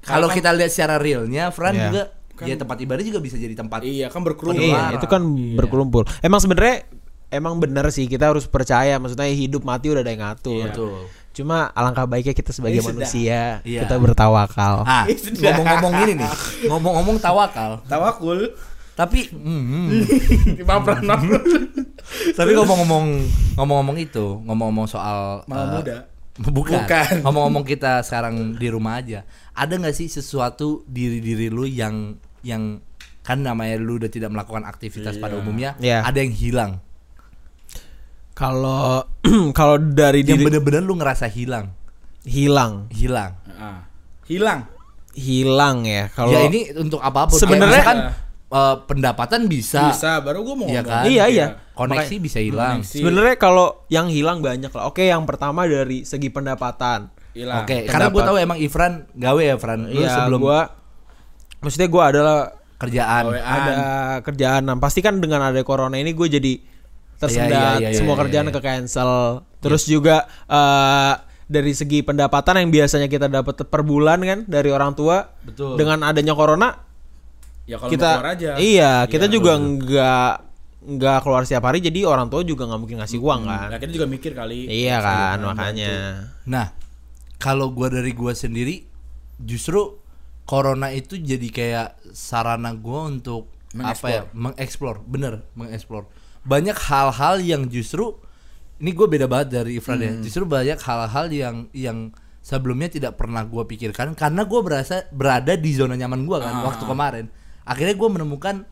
kalau 0.00 0.28
kita 0.30 0.50
lihat 0.52 0.70
secara 0.70 0.94
realnya, 0.96 1.50
Fran 1.50 1.74
Iya. 1.74 1.82
juga 1.84 2.02
Kan- 2.32 2.46
ya 2.46 2.54
tempat 2.54 2.76
ibadah 2.78 3.02
juga 3.02 3.18
bisa 3.18 3.34
jadi 3.34 3.52
tempat. 3.52 3.82
Iya 3.82 4.06
kan 4.08 4.22
berkerumun. 4.22 4.56
Iya. 4.56 4.78
Iya, 4.88 4.96
itu 4.96 5.06
kan 5.06 5.22
berkelumpul. 5.58 6.06
Emang 6.18 6.38
sebenarnya 6.38 6.86
emang 7.28 7.58
benar 7.58 7.90
sih 7.90 8.06
kita 8.06 8.30
harus 8.30 8.46
percaya 8.46 8.94
maksudnya 8.96 9.26
hidup 9.26 9.62
mati 9.62 9.90
udah 9.90 10.00
ada 10.00 10.10
yang 10.10 10.22
ngatur. 10.22 10.62
Betul. 10.64 10.94
Cuma 11.32 11.72
alangkah 11.72 12.04
baiknya 12.04 12.32
kita 12.32 12.52
sebagai 12.52 12.80
sudah. 12.80 12.92
manusia 12.94 13.40
Iya. 13.64 13.88
kita 13.88 13.96
bertawakal. 13.96 14.84
Ah, 14.84 15.04
ngomong-ngomong 15.08 15.92
ini 16.04 16.12
nih, 16.20 16.30
ngomong-ngomong 16.68 17.16
tawakal, 17.18 17.80
Tawakul. 17.88 18.52
tapi 18.92 19.24
hmm, 19.32 19.62
hmm. 20.60 20.68
Pamran 20.68 21.00
tapi 22.36 22.50
ngomong-ngomong 22.52 23.04
ngomong-ngomong 23.56 23.96
itu, 23.96 24.44
ngomong-ngomong 24.44 24.84
soal 24.84 25.40
Malam 25.48 25.66
eh, 25.66 25.72
muda. 25.80 25.96
Bukan. 26.32 26.80
Bukan. 26.84 27.12
Ngomong-ngomong 27.24 27.64
kita 27.64 28.00
sekarang 28.00 28.56
di 28.56 28.68
rumah 28.68 29.00
aja. 29.00 29.24
Ada 29.52 29.76
nggak 29.76 29.92
sih 29.92 30.08
sesuatu 30.08 30.80
diri-diri 30.84 31.48
lu 31.48 31.64
yang 31.64 32.16
yang 32.40 32.80
kan 33.22 33.38
namanya 33.38 33.78
lu 33.78 33.96
udah 33.96 34.08
tidak 34.08 34.32
melakukan 34.32 34.64
aktivitas 34.64 35.16
pada 35.16 35.36
Iya. 35.36 35.40
umumnya, 35.40 35.70
Iya. 35.78 35.98
ada 36.02 36.18
yang 36.18 36.32
hilang. 36.32 36.72
Kalau 38.32 39.04
kalau 39.58 39.76
dari 39.76 40.20
Yang 40.20 40.28
diri 40.34 40.44
bener-bener 40.48 40.82
lu 40.82 40.96
ngerasa 40.96 41.26
hilang, 41.26 41.72
hilang, 42.22 42.88
hilang. 42.90 43.32
Ah. 43.52 43.84
Hilang. 44.24 44.68
hilang 45.12 45.84
ya. 45.84 46.08
Kalau 46.08 46.32
ya 46.32 46.48
ini 46.48 46.72
untuk 46.72 46.96
apa 46.98 47.28
pun. 47.28 47.36
Kayak 47.36 47.44
Sebenarnya- 47.44 47.84
misalkan, 47.84 47.98
eh, 48.48 48.76
pendapatan 48.82 49.40
bisa, 49.44 49.92
Bisa. 49.92 50.24
Baru 50.24 50.40
gue 50.40 50.56
mau 50.56 50.64
Iya 50.64 50.80
ngomong. 50.80 50.88
kan? 50.90 51.04
Iya, 51.04 51.24
iya. 51.28 51.46
koneksi 51.72 52.16
bisa 52.16 52.40
hilang. 52.40 52.80
Sebenarnya 52.80 53.36
kalau 53.36 53.84
yang 53.88 54.08
hilang 54.08 54.40
banyak 54.40 54.68
lah. 54.68 54.84
Oke, 54.86 55.04
yang 55.04 55.24
pertama 55.24 55.64
dari 55.64 56.04
segi 56.04 56.28
pendapatan. 56.28 57.12
Hilang. 57.32 57.64
Oke, 57.64 57.84
karena 57.84 58.08
gue 58.08 58.12
Pendapat. 58.14 58.28
tahu 58.28 58.36
emang 58.40 58.58
Ifran 58.58 58.92
gawe 59.10 59.42
ya, 59.42 59.56
Fran. 59.56 59.80
Lu 59.86 60.00
Iya, 60.00 60.08
sebelum 60.14 60.40
gua 60.42 60.60
maksudnya 61.58 61.88
gua 61.88 62.04
adalah 62.08 62.38
kerjaan. 62.76 63.24
Ada 63.32 63.74
kerjaan. 64.20 64.62
Nah, 64.64 64.76
pasti 64.76 65.00
kan 65.00 65.16
dengan 65.16 65.40
ada 65.42 65.60
corona 65.60 65.94
ini 65.94 66.12
gue 66.12 66.28
jadi 66.30 66.52
tersendat, 67.22 67.78
Iya, 67.78 67.86
iya, 67.86 67.88
iya, 67.94 67.98
semua 67.98 68.18
iya, 68.18 68.20
kerjaan 68.26 68.46
iya. 68.50 68.54
ke 68.54 68.60
cancel. 68.60 69.10
Terus 69.62 69.82
juga 69.86 70.26
eh, 70.50 71.14
dari 71.46 71.72
segi 71.72 72.02
pendapatan 72.02 72.58
yang 72.58 72.70
biasanya 72.74 73.06
kita 73.06 73.30
dapat 73.30 73.62
per 73.62 73.82
bulan 73.82 74.18
kan 74.20 74.38
dari 74.44 74.74
orang 74.74 74.92
tua, 74.92 75.30
Betul. 75.46 75.78
dengan 75.78 76.02
adanya 76.02 76.34
corona 76.34 76.90
Ya 77.62 77.78
kalau 77.78 77.94
kita 77.94 78.08
mau 78.08 78.18
keluar 78.18 78.30
aja. 78.34 78.50
iya 78.58 78.92
kita 79.06 79.30
Iya, 79.30 79.34
juga 79.38 79.52
nggak 79.54 80.30
nggak 80.82 81.18
keluar 81.22 81.46
setiap 81.46 81.62
hari 81.62 81.78
jadi 81.78 82.02
orang 82.02 82.26
tua 82.26 82.42
juga 82.42 82.66
nggak 82.66 82.80
mungkin 82.82 82.98
ngasih 82.98 83.22
uang 83.22 83.46
kan. 83.46 83.70
Nah, 83.70 83.78
kita 83.78 83.92
juga 83.94 84.06
mikir 84.10 84.34
kali. 84.34 84.66
Iya 84.66 84.98
kan 84.98 85.38
makanya. 85.46 85.94
Nah, 86.42 86.74
kalau 87.38 87.70
gua 87.70 87.86
dari 87.86 88.10
gua 88.10 88.34
sendiri 88.34 88.82
justru 89.38 89.94
corona 90.42 90.90
itu 90.90 91.14
jadi 91.14 91.48
kayak 91.54 91.88
sarana 92.10 92.74
gua 92.74 93.06
untuk 93.06 93.46
apa 93.78 94.06
ya? 94.10 94.22
Mengeksplor, 94.34 95.06
bener, 95.06 95.46
mengeksplor. 95.54 96.10
Banyak 96.42 96.74
hal-hal 96.74 97.38
yang 97.42 97.70
justru 97.70 98.18
ini 98.82 98.90
gue 98.90 99.06
beda 99.06 99.30
banget 99.30 99.62
dari 99.62 99.78
Ifran 99.78 100.02
ya. 100.02 100.12
Justru 100.18 100.42
banyak 100.42 100.78
hal-hal 100.78 101.26
yang 101.30 101.56
yang 101.70 101.98
sebelumnya 102.42 102.90
tidak 102.90 103.14
pernah 103.14 103.46
gua 103.46 103.64
pikirkan 103.64 104.18
karena 104.18 104.42
gua 104.42 104.60
berasa 104.66 105.06
berada 105.14 105.54
di 105.54 105.70
zona 105.72 105.94
nyaman 105.94 106.26
gua 106.26 106.42
kan 106.42 106.66
waktu 106.66 106.84
kemarin. 106.84 107.26
Akhirnya 107.62 107.94
gua 107.94 108.10
menemukan 108.10 108.66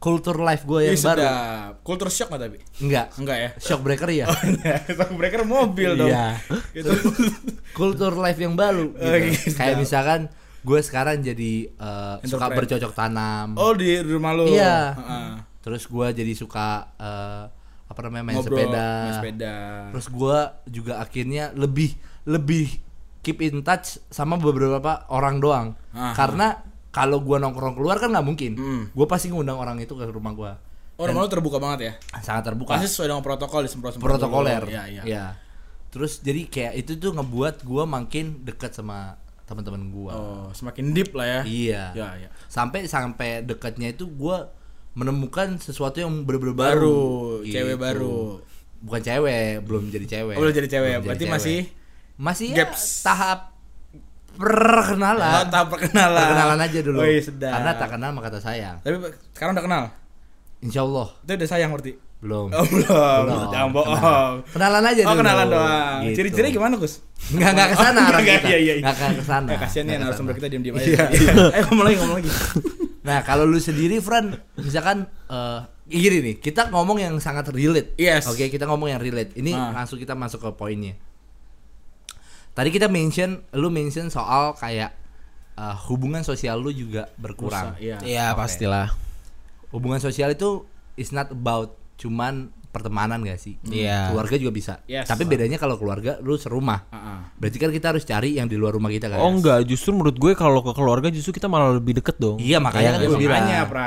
kultur 0.00 0.40
life 0.40 0.64
Ih, 0.64 0.96
yang 0.96 0.96
baru. 0.96 1.20
sedap. 1.20 1.72
Culture 1.84 2.08
shock 2.08 2.28
nggak 2.32 2.42
tapi? 2.48 2.58
Enggak. 2.80 3.06
Enggak 3.20 3.36
ya? 3.36 3.50
Shock 3.60 3.80
breaker 3.84 4.08
ya. 4.08 4.26
Shock 4.96 5.12
breaker 5.12 5.44
mobil 5.44 5.92
dong. 5.92 6.08
Iya. 6.08 6.40
Gitu. 6.72 6.88
kultur 7.78 8.16
life 8.16 8.40
yang 8.40 8.56
baru 8.56 8.96
gitu. 8.96 9.04
Oh, 9.04 9.18
gitu. 9.20 9.52
kayak 9.60 9.76
misalkan 9.76 10.32
gue 10.64 10.80
sekarang 10.80 11.20
jadi 11.20 11.52
eh, 11.68 12.16
suka 12.24 12.52
bercocok 12.52 12.92
tanam 12.96 13.60
Oh 13.60 13.76
di 13.76 14.00
rumah 14.00 14.32
lu. 14.32 14.48
Iya. 14.48 14.96
Heeh. 14.96 15.49
Terus 15.60 15.84
gue 15.84 16.06
jadi 16.14 16.32
suka 16.32 16.66
eh, 16.96 17.44
apa 17.84 18.00
namanya 18.00 18.24
main 18.24 18.36
Ngobrol, 18.36 18.56
sepeda 18.56 18.88
main 19.02 19.14
sepeda. 19.14 19.54
terus 19.90 20.06
gue 20.08 20.38
juga 20.70 20.92
akhirnya 20.98 21.50
lebih 21.52 21.94
lebih 22.24 22.78
keep 23.20 23.40
in 23.40 23.60
touch 23.60 24.00
sama 24.06 24.36
beberapa 24.36 25.04
orang 25.08 25.36
doang 25.36 25.66
Aha. 25.90 26.14
karena 26.14 26.46
kalau 26.88 27.18
gue 27.18 27.36
nongkrong 27.36 27.74
keluar 27.74 27.96
kan 27.96 28.08
nggak 28.08 28.24
mungkin 28.24 28.52
Hmm. 28.52 28.82
gue 28.88 29.06
pasti 29.06 29.28
ngundang 29.28 29.56
orang 29.56 29.76
itu 29.78 29.92
ke 29.92 30.06
rumah 30.06 30.32
gue 30.32 30.52
Oh 30.96 31.04
rumah 31.04 31.24
lu 31.24 31.30
terbuka 31.30 31.56
banget 31.56 31.80
ya? 31.82 31.92
sangat 32.20 32.44
terbuka 32.46 32.76
Pasti 32.76 32.84
sesuai 32.86 33.08
dengan 33.08 33.24
protokol 33.24 33.64
disemprot-semprot. 33.64 34.04
protokoler 34.06 34.60
dulu. 34.60 34.70
Iya, 34.70 34.82
iya. 34.86 35.02
ya 35.02 35.24
terus 35.88 36.20
jadi 36.20 36.44
kayak 36.44 36.74
itu 36.78 36.92
tuh 36.94 37.10
ngebuat 37.10 37.60
gue 37.60 37.84
makin 37.84 38.26
dekat 38.42 38.70
sama 38.70 39.16
teman-teman 39.42 39.88
gue 39.88 40.12
Oh, 40.12 40.46
semakin 40.52 40.92
deep 40.92 41.10
lah 41.12 41.26
ya. 41.26 41.40
iya 41.42 41.84
Ya, 41.92 42.08
ya. 42.16 42.28
sampai 42.46 42.84
sampai 42.84 43.42
dekatnya 43.42 43.90
itu 43.90 44.06
gue 44.06 44.36
menemukan 45.00 45.56
sesuatu 45.56 45.96
yang 45.96 46.12
bener-bener 46.22 46.52
baru. 46.52 46.76
Baru, 46.76 47.00
Gitu. 47.42 47.54
cewek 47.56 47.76
baru. 47.76 48.44
Bukan 48.80 49.00
cewek, 49.00 49.60
belum 49.62 49.82
jadi 49.88 50.06
cewek. 50.06 50.34
Oh, 50.34 50.40
belum 50.40 50.54
jadi 50.54 50.68
cewek. 50.70 50.92
Belum 50.94 51.04
Berarti 51.06 51.20
jadi 51.22 51.32
masih 51.32 51.58
masih 52.16 52.48
ya, 52.52 52.68
tahap 53.02 53.56
perkenalan. 54.34 55.32
Oh, 55.34 55.46
tahap 55.48 55.68
perkenalan. 55.70 56.20
Perkenalan 56.22 56.58
aja 56.60 56.78
dulu. 56.80 56.98
Oh, 56.98 57.06
iya, 57.06 57.20
sedap. 57.20 57.52
Karena 57.54 57.72
tak 57.74 57.88
kenal 57.90 58.10
maka 58.10 58.28
tak 58.30 58.42
sayang. 58.42 58.76
Tapi 58.78 58.94
sekarang 59.32 59.52
udah 59.52 59.64
kenal. 59.64 59.82
Insya 60.60 60.80
Allah 60.82 61.08
Itu 61.18 61.32
udah 61.34 61.48
sayang 61.48 61.70
berarti. 61.70 61.92
belum. 62.20 62.52
Oh, 62.52 62.64
belum. 62.66 63.24
Jangan 63.48 63.70
bohong. 63.70 63.96
Kenal- 63.96 64.44
Kenalan 64.52 64.84
aja 64.86 65.00
Oh, 65.00 65.08
dulu. 65.08 65.18
kenalan 65.18 65.46
doang. 65.46 65.98
Gitu. 66.02 66.16
Ciri-ciri 66.18 66.48
gimana, 66.50 66.74
Gus? 66.76 67.00
Enggak 67.30 67.50
enggak 67.50 67.68
ke 67.70 67.76
sana 67.78 68.00
Enggak, 68.02 68.20
kita. 68.36 68.46
iya, 68.46 68.58
iya, 68.58 68.60
iya. 68.60 68.74
Enggak 68.78 68.94
akan 68.94 69.10
ke 69.10 69.24
sana. 69.24 69.50
Kasihan 69.56 69.82
nih 69.82 69.92
Nggak 69.94 70.04
narasumber 70.06 70.32
kita 70.36 70.46
diam-diam 70.48 70.74
Iya, 70.76 70.84
aja. 71.08 71.32
Eh, 71.50 71.62
ngomong 71.64 71.84
lagi, 71.86 71.96
ngomong 71.96 72.16
lagi. 72.16 72.30
Nah, 73.00 73.24
kalau 73.24 73.48
lu 73.48 73.56
sendiri, 73.56 73.96
Fran, 73.98 74.36
misalkan 74.56 75.08
eh 75.26 75.60
gini 75.88 76.20
nih, 76.20 76.34
kita 76.38 76.68
ngomong 76.68 77.00
yang 77.00 77.16
sangat 77.16 77.48
relate. 77.48 77.96
Yes. 77.96 78.28
Oke, 78.28 78.46
kita 78.46 78.68
ngomong 78.68 78.88
yang 78.88 79.00
relate. 79.00 79.32
Ini 79.34 79.52
Ah. 79.52 79.72
langsung 79.74 79.96
kita 79.96 80.12
masuk 80.12 80.44
ke 80.44 80.50
poinnya. 80.52 80.94
Tadi 82.50 82.68
kita 82.68 82.86
mention, 82.86 83.40
lu 83.52 83.70
mention 83.70 84.10
soal 84.10 84.52
kayak 84.54 84.92
eh, 85.56 85.76
hubungan 85.88 86.20
sosial 86.20 86.56
lu 86.56 86.70
juga 86.70 87.08
berkurang. 87.16 87.76
Iya. 87.76 88.00
Iya, 88.00 88.26
Oke. 88.32 88.38
pastilah. 88.38 88.88
Hubungan 89.70 90.00
sosial 90.00 90.32
itu 90.32 90.64
is 90.96 91.12
not 91.12 91.28
about 91.28 91.76
cuman 91.96 92.48
pertemanan 92.70 93.20
gak 93.20 93.36
sih? 93.36 93.58
Iya. 93.62 94.10
Keluarga 94.10 94.34
juga 94.34 94.50
bisa. 94.50 94.74
Yes. 94.86 95.04
Tapi 95.04 95.26
bedanya 95.26 95.58
kalau 95.58 95.74
keluarga 95.74 96.16
lu 96.18 96.34
serumah. 96.34 96.86
Heeh. 96.88 97.18
Berarti 97.36 97.58
kan 97.58 97.70
kita 97.70 97.86
harus 97.90 98.04
cari 98.04 98.34
yang 98.34 98.46
di 98.46 98.54
luar 98.54 98.72
rumah 98.72 98.88
kita 98.88 99.10
kan? 99.10 99.18
Oh 99.18 99.28
enggak, 99.28 99.66
justru 99.66 99.90
menurut 99.90 100.14
gue 100.14 100.32
kalau 100.32 100.62
ke 100.62 100.70
keluarga 100.70 101.10
justru 101.10 101.30
kita 101.32 101.46
malah 101.46 101.74
lebih 101.74 101.98
deket 101.98 102.16
dong. 102.16 102.38
Iya 102.38 102.58
makanya 102.58 102.96
kan 102.96 103.00
Iya, 103.02 103.08
gue 103.08 103.18
bilang 103.18 103.44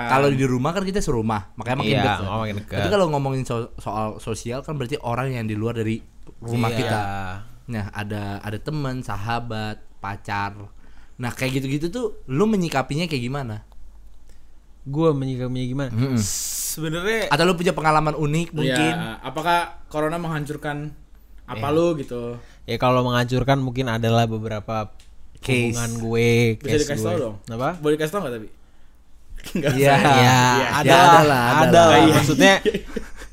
kalau 0.07 0.27
di 0.29 0.45
rumah 0.45 0.71
kan 0.71 0.83
kita 0.83 0.99
serumah 0.99 1.55
makanya 1.55 1.77
makin 1.79 1.95
dekat. 1.97 2.17
makin 2.21 2.55
dekat. 2.59 2.77
Tapi 2.77 2.87
kalau 2.91 3.05
ngomongin 3.09 3.43
so- 3.43 3.71
soal 3.77 4.19
sosial 4.19 4.59
kan 4.61 4.75
berarti 4.75 4.99
orang 4.99 5.31
yang 5.31 5.47
di 5.47 5.55
luar 5.55 5.73
dari 5.73 6.03
rumah 6.39 6.69
Iya. 6.69 6.77
kita. 6.77 6.99
Nah 7.63 7.85
ada 7.89 8.39
ada 8.39 8.57
teman, 8.57 8.99
sahabat, 8.99 9.79
pacar. 9.97 10.53
Nah 11.15 11.31
kayak 11.31 11.61
gitu-gitu 11.61 11.87
tuh 11.87 12.05
lu 12.27 12.43
menyikapinya 12.43 13.07
kayak 13.07 13.23
gimana? 13.23 13.63
Gue 14.83 15.09
menyikapinya 15.11 15.63
gimana? 15.63 15.91
Mm-mm. 15.91 16.19
Sebenarnya 16.19 17.27
Atau 17.27 17.43
lu 17.43 17.53
punya 17.53 17.71
pengalaman 17.71 18.13
unik 18.13 18.47
mungkin? 18.51 18.93
Ya, 18.93 19.15
apakah 19.19 19.79
corona 19.87 20.17
menghancurkan 20.17 20.91
apa 21.43 21.67
lu 21.69 21.95
gitu? 21.95 22.35
Ya 22.63 22.75
kalau 22.75 23.03
menghancurkan 23.03 23.59
mungkin 23.59 23.87
adalah 23.87 24.23
beberapa 24.25 24.91
Case. 25.37 25.71
hubungan 25.71 25.91
gue, 25.99 26.31
Bisa 26.57 26.67
case 26.69 26.83
dikasih 26.85 26.99
gue. 26.99 27.07
tahu 27.09 27.17
dong. 27.19 27.35
Apa? 27.49 27.69
Boleh 27.77 27.93
dikasih 27.95 28.11
tahu 28.11 28.21
nggak 28.21 28.33
tapi? 28.33 28.47
Enggak 29.55 29.71
Iya. 29.73 29.91
Ya, 29.91 29.99
Iya. 29.99 30.39
ada 30.73 30.87
Ya, 30.87 30.95
lah, 30.95 31.03
ada 31.03 31.23
lah, 31.23 31.43
ada 31.43 31.59
ada 31.61 31.71
lah. 31.71 31.85
lah. 31.85 31.99
Iya. 31.99 32.13
Maksudnya 32.13 32.53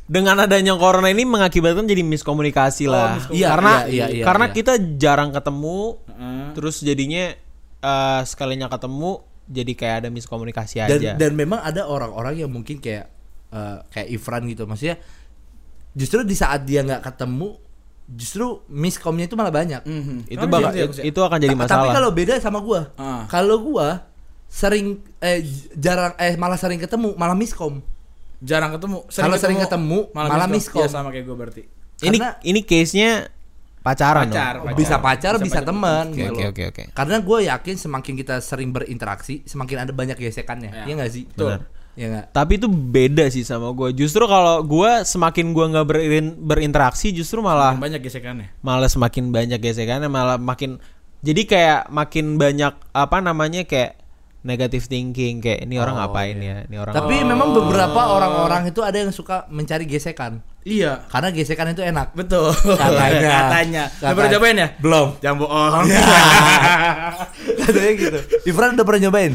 dengan 0.06 0.36
adanya 0.40 0.74
corona 0.74 1.06
ini 1.06 1.22
mengakibatkan 1.22 1.86
jadi 1.86 2.02
miskomunikasi 2.02 2.84
lah. 2.86 3.14
miskomunikasi. 3.16 3.38
Iya, 3.38 3.46
karena 3.48 3.72
iya, 3.86 4.06
iya, 4.10 4.24
karena 4.26 4.46
iya. 4.46 4.54
kita 4.54 4.72
jarang 4.98 5.30
ketemu, 5.30 5.78
Heeh. 6.04 6.44
terus 6.52 6.76
jadinya 6.82 7.24
eh, 7.80 8.20
sekalinya 8.26 8.66
ketemu 8.66 9.22
jadi 9.50 9.72
kayak 9.74 9.94
ada 9.96 10.08
miskomunikasi 10.08 10.78
Dan 10.80 10.96
aja. 10.96 11.12
dan 11.14 11.34
memang 11.34 11.58
ada 11.58 11.84
orang-orang 11.84 12.38
yang 12.38 12.48
mungkin 12.48 12.78
kayak 12.78 13.10
eh, 13.48 13.76
kayak 13.88 14.08
Ifran 14.10 14.46
gitu 14.46 14.62
maksudnya 14.64 15.02
justru 15.90 16.22
di 16.22 16.32
saat 16.32 16.62
dia 16.62 16.80
nggak 16.80 17.02
ketemu 17.04 17.58
justru 18.08 18.46
miskomnya 18.66 19.24
itu 19.24 19.34
malah 19.34 19.50
banyak. 19.52 19.82
Mhm. 19.82 20.18
itu 20.26 20.34
Emang 20.36 20.50
bakal 20.52 20.70
gitu 20.72 20.98
ya, 20.98 21.04
itu 21.04 21.20
akan 21.20 21.38
jadi 21.40 21.50
Ta- 21.52 21.58
Tapi 21.60 21.66
masalah. 21.82 21.94
kalau 21.94 22.10
beda 22.10 22.34
sama 22.38 22.58
gua. 22.58 22.90
Ah. 22.96 23.26
Kalau 23.26 23.58
gua 23.60 24.06
sering 24.46 24.86
eh 25.18 25.46
jarang 25.74 26.14
eh 26.16 26.34
malah 26.34 26.54
sering 26.54 26.78
ketemu, 26.78 27.14
malah 27.14 27.34
miskom. 27.34 27.78
jarang 28.40 28.72
ketemu. 28.72 29.04
Kalau 29.06 29.36
sering 29.36 29.58
ketemu, 29.60 29.98
malah 30.10 30.48
miskom. 30.48 30.80
Ya 30.80 30.88
sama 30.88 31.10
kayak 31.10 31.22
gue 31.22 31.36
berarti. 31.36 31.62
ini 32.00 32.16
karena- 32.16 32.34
ini 32.40 32.60
case-nya 32.64 33.28
pacaran 33.80 34.26
Pacar, 34.26 34.54
dong. 34.54 34.64
pacar. 34.66 34.76
Bisa 34.76 34.96
pacar, 34.96 35.32
Bisa 35.36 35.44
bisa, 35.46 35.60
teman 35.62 36.04
gitu 36.10 36.30
oke 36.30 36.36
loh. 36.38 36.50
oke 36.50 36.62
oke. 36.68 36.82
Karena 36.92 37.16
gue 37.18 37.38
yakin 37.46 37.74
semakin 37.76 38.12
kita 38.14 38.34
sering 38.38 38.70
berinteraksi, 38.70 39.40
semakin 39.42 39.76
ada 39.82 39.92
banyak 39.92 40.16
gesekannya. 40.16 40.70
Ya. 40.70 40.84
Iya 40.84 40.94
nggak 40.96 41.10
sih? 41.10 41.24
Betul. 41.26 41.64
Iya 41.90 42.06
nggak? 42.08 42.26
Tapi 42.30 42.52
itu 42.54 42.68
beda 42.68 43.24
sih 43.26 43.42
sama 43.42 43.68
gue. 43.70 43.92
Justru 43.94 44.24
kalau 44.24 44.62
gue 44.62 44.90
semakin 45.02 45.46
gue 45.50 45.66
nggak 45.66 45.86
berin- 45.86 46.36
berinteraksi, 46.38 47.10
justru 47.10 47.40
malah 47.40 47.74
Banyak 47.74 48.00
gesekannya. 48.00 48.52
malah 48.60 48.86
semakin 48.86 49.28
banyak 49.28 49.58
gesekannya, 49.58 50.06
malah 50.06 50.36
makin 50.36 50.80
jadi 51.20 51.42
kayak 51.44 51.80
makin 51.88 52.36
banyak 52.36 52.72
apa 52.90 53.16
namanya 53.18 53.64
kayak 53.64 53.99
negative 54.40 54.84
thinking 54.84 55.38
kayak 55.38 55.62
ini 55.62 55.76
orang 55.76 55.94
Oh, 55.94 55.98
ngapain 56.00 56.36
iya. 56.36 56.48
ya, 56.56 56.56
ini 56.64 56.76
orang. 56.76 56.92
Tapi 56.92 57.14
memang 57.20 57.52
beberapa 57.52 58.00
orang-orang 58.08 58.62
itu 58.66 58.80
ada 58.80 58.96
yang 58.96 59.10
suka 59.10 59.44
mencari 59.46 59.84
gesekan. 59.84 60.40
Iya. 60.60 61.04
Karena 61.06 61.28
gesekan 61.30 61.70
itu 61.70 61.80
enak. 61.80 62.12
Betul. 62.14 62.52
Katanya. 62.52 63.30
Katanya. 63.46 63.82
Udah 63.90 64.14
pernah 64.14 64.30
cobain 64.30 64.56
ya? 64.56 64.68
Belum. 64.76 65.06
Jangan 65.18 65.36
bohong. 65.38 65.86
Katanya 67.60 67.92
gitu. 67.94 68.18
Ifran 68.46 68.74
udah 68.74 68.84
pernah 68.84 69.00
nyobain 69.02 69.32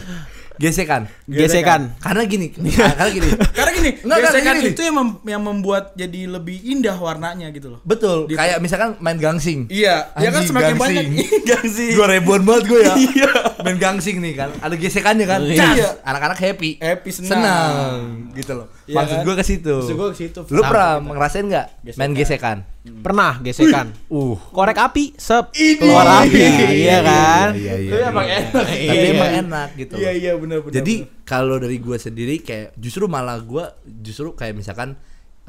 gesekan. 0.56 1.04
gesekan. 1.28 1.92
Karena 2.00 2.24
gini, 2.24 2.48
karena 2.48 3.12
gini. 3.12 3.28
Karena 3.52 3.72
gini, 3.74 3.90
Enggak, 4.00 4.08
karena 4.16 4.32
gesekan 4.32 4.56
gini. 4.56 4.70
itu 4.72 4.82
yang, 4.82 4.96
mem- 4.96 5.20
yang 5.28 5.42
membuat 5.44 5.92
jadi 5.94 6.22
lebih 6.30 6.56
indah 6.64 6.96
warnanya 6.96 7.52
gitu 7.52 7.76
loh. 7.76 7.80
Betul. 7.84 8.32
Di- 8.32 8.40
Kayak 8.40 8.64
misalkan 8.64 8.96
main 8.98 9.20
gangsing. 9.20 9.68
Iya, 9.68 10.16
ya 10.16 10.30
kan 10.32 10.42
semakin 10.42 10.74
gangsing. 10.74 10.80
banyak 10.80 11.06
gangsing. 11.52 11.92
Dua 11.92 12.08
ribuan 12.08 12.42
banget 12.42 12.64
gue 12.66 12.80
ya. 12.82 12.96
Iya. 12.96 13.32
Main 13.64 13.78
gangsing 13.80 14.20
nih 14.20 14.34
kan. 14.36 14.50
Ada 14.60 14.76
gesekannya 14.76 15.26
kan. 15.30 15.40
Iya. 15.46 15.64
Cas. 15.72 16.04
Anak-anak 16.04 16.38
happy. 16.42 16.82
Happy 16.82 17.10
senang. 17.14 17.32
Senang. 17.32 17.98
Gitu 18.36 18.52
loh. 18.52 18.68
Iya 18.90 18.96
Maksud 19.00 19.16
kan? 19.16 19.24
gue 19.24 19.36
ke 19.36 19.46
situ. 19.46 19.76
Maksud 19.80 19.96
gua 19.96 20.08
ke 20.12 20.18
situ. 20.18 20.40
Lu 20.52 20.62
pernah 20.66 21.00
kita. 21.00 21.14
ngerasain 21.16 21.46
nggak 21.48 21.68
main 21.96 22.12
gesekan? 22.12 22.58
Pernah 23.02 23.32
gesekan. 23.42 23.88
Uh. 24.12 24.38
Korek 24.54 24.78
api, 24.78 25.18
sep, 25.18 25.50
Ini. 25.58 25.82
keluar 25.82 26.06
api, 26.22 26.38
Iya, 26.38 26.70
iya 26.70 26.98
kan? 27.02 27.50
Iya, 27.58 27.74
iya. 27.82 27.92
Tapi 27.92 28.04
emang 28.06 28.26
iya. 28.28 28.38
enak. 28.38 28.52
Tapi 28.54 28.76
Iya, 28.78 28.94
emang 29.10 29.32
iya. 29.32 29.42
enak 29.42 29.70
gitu. 29.74 29.94
Iya, 29.98 30.12
iya 30.14 30.32
benar 30.38 30.58
benar. 30.62 30.74
Jadi 30.78 30.96
kalau 31.26 31.56
dari 31.58 31.78
gue 31.82 31.98
sendiri 31.98 32.36
kayak 32.46 32.78
justru 32.78 33.10
malah 33.10 33.42
gue 33.42 33.66
justru 34.04 34.38
kayak 34.38 34.54
misalkan 34.54 35.00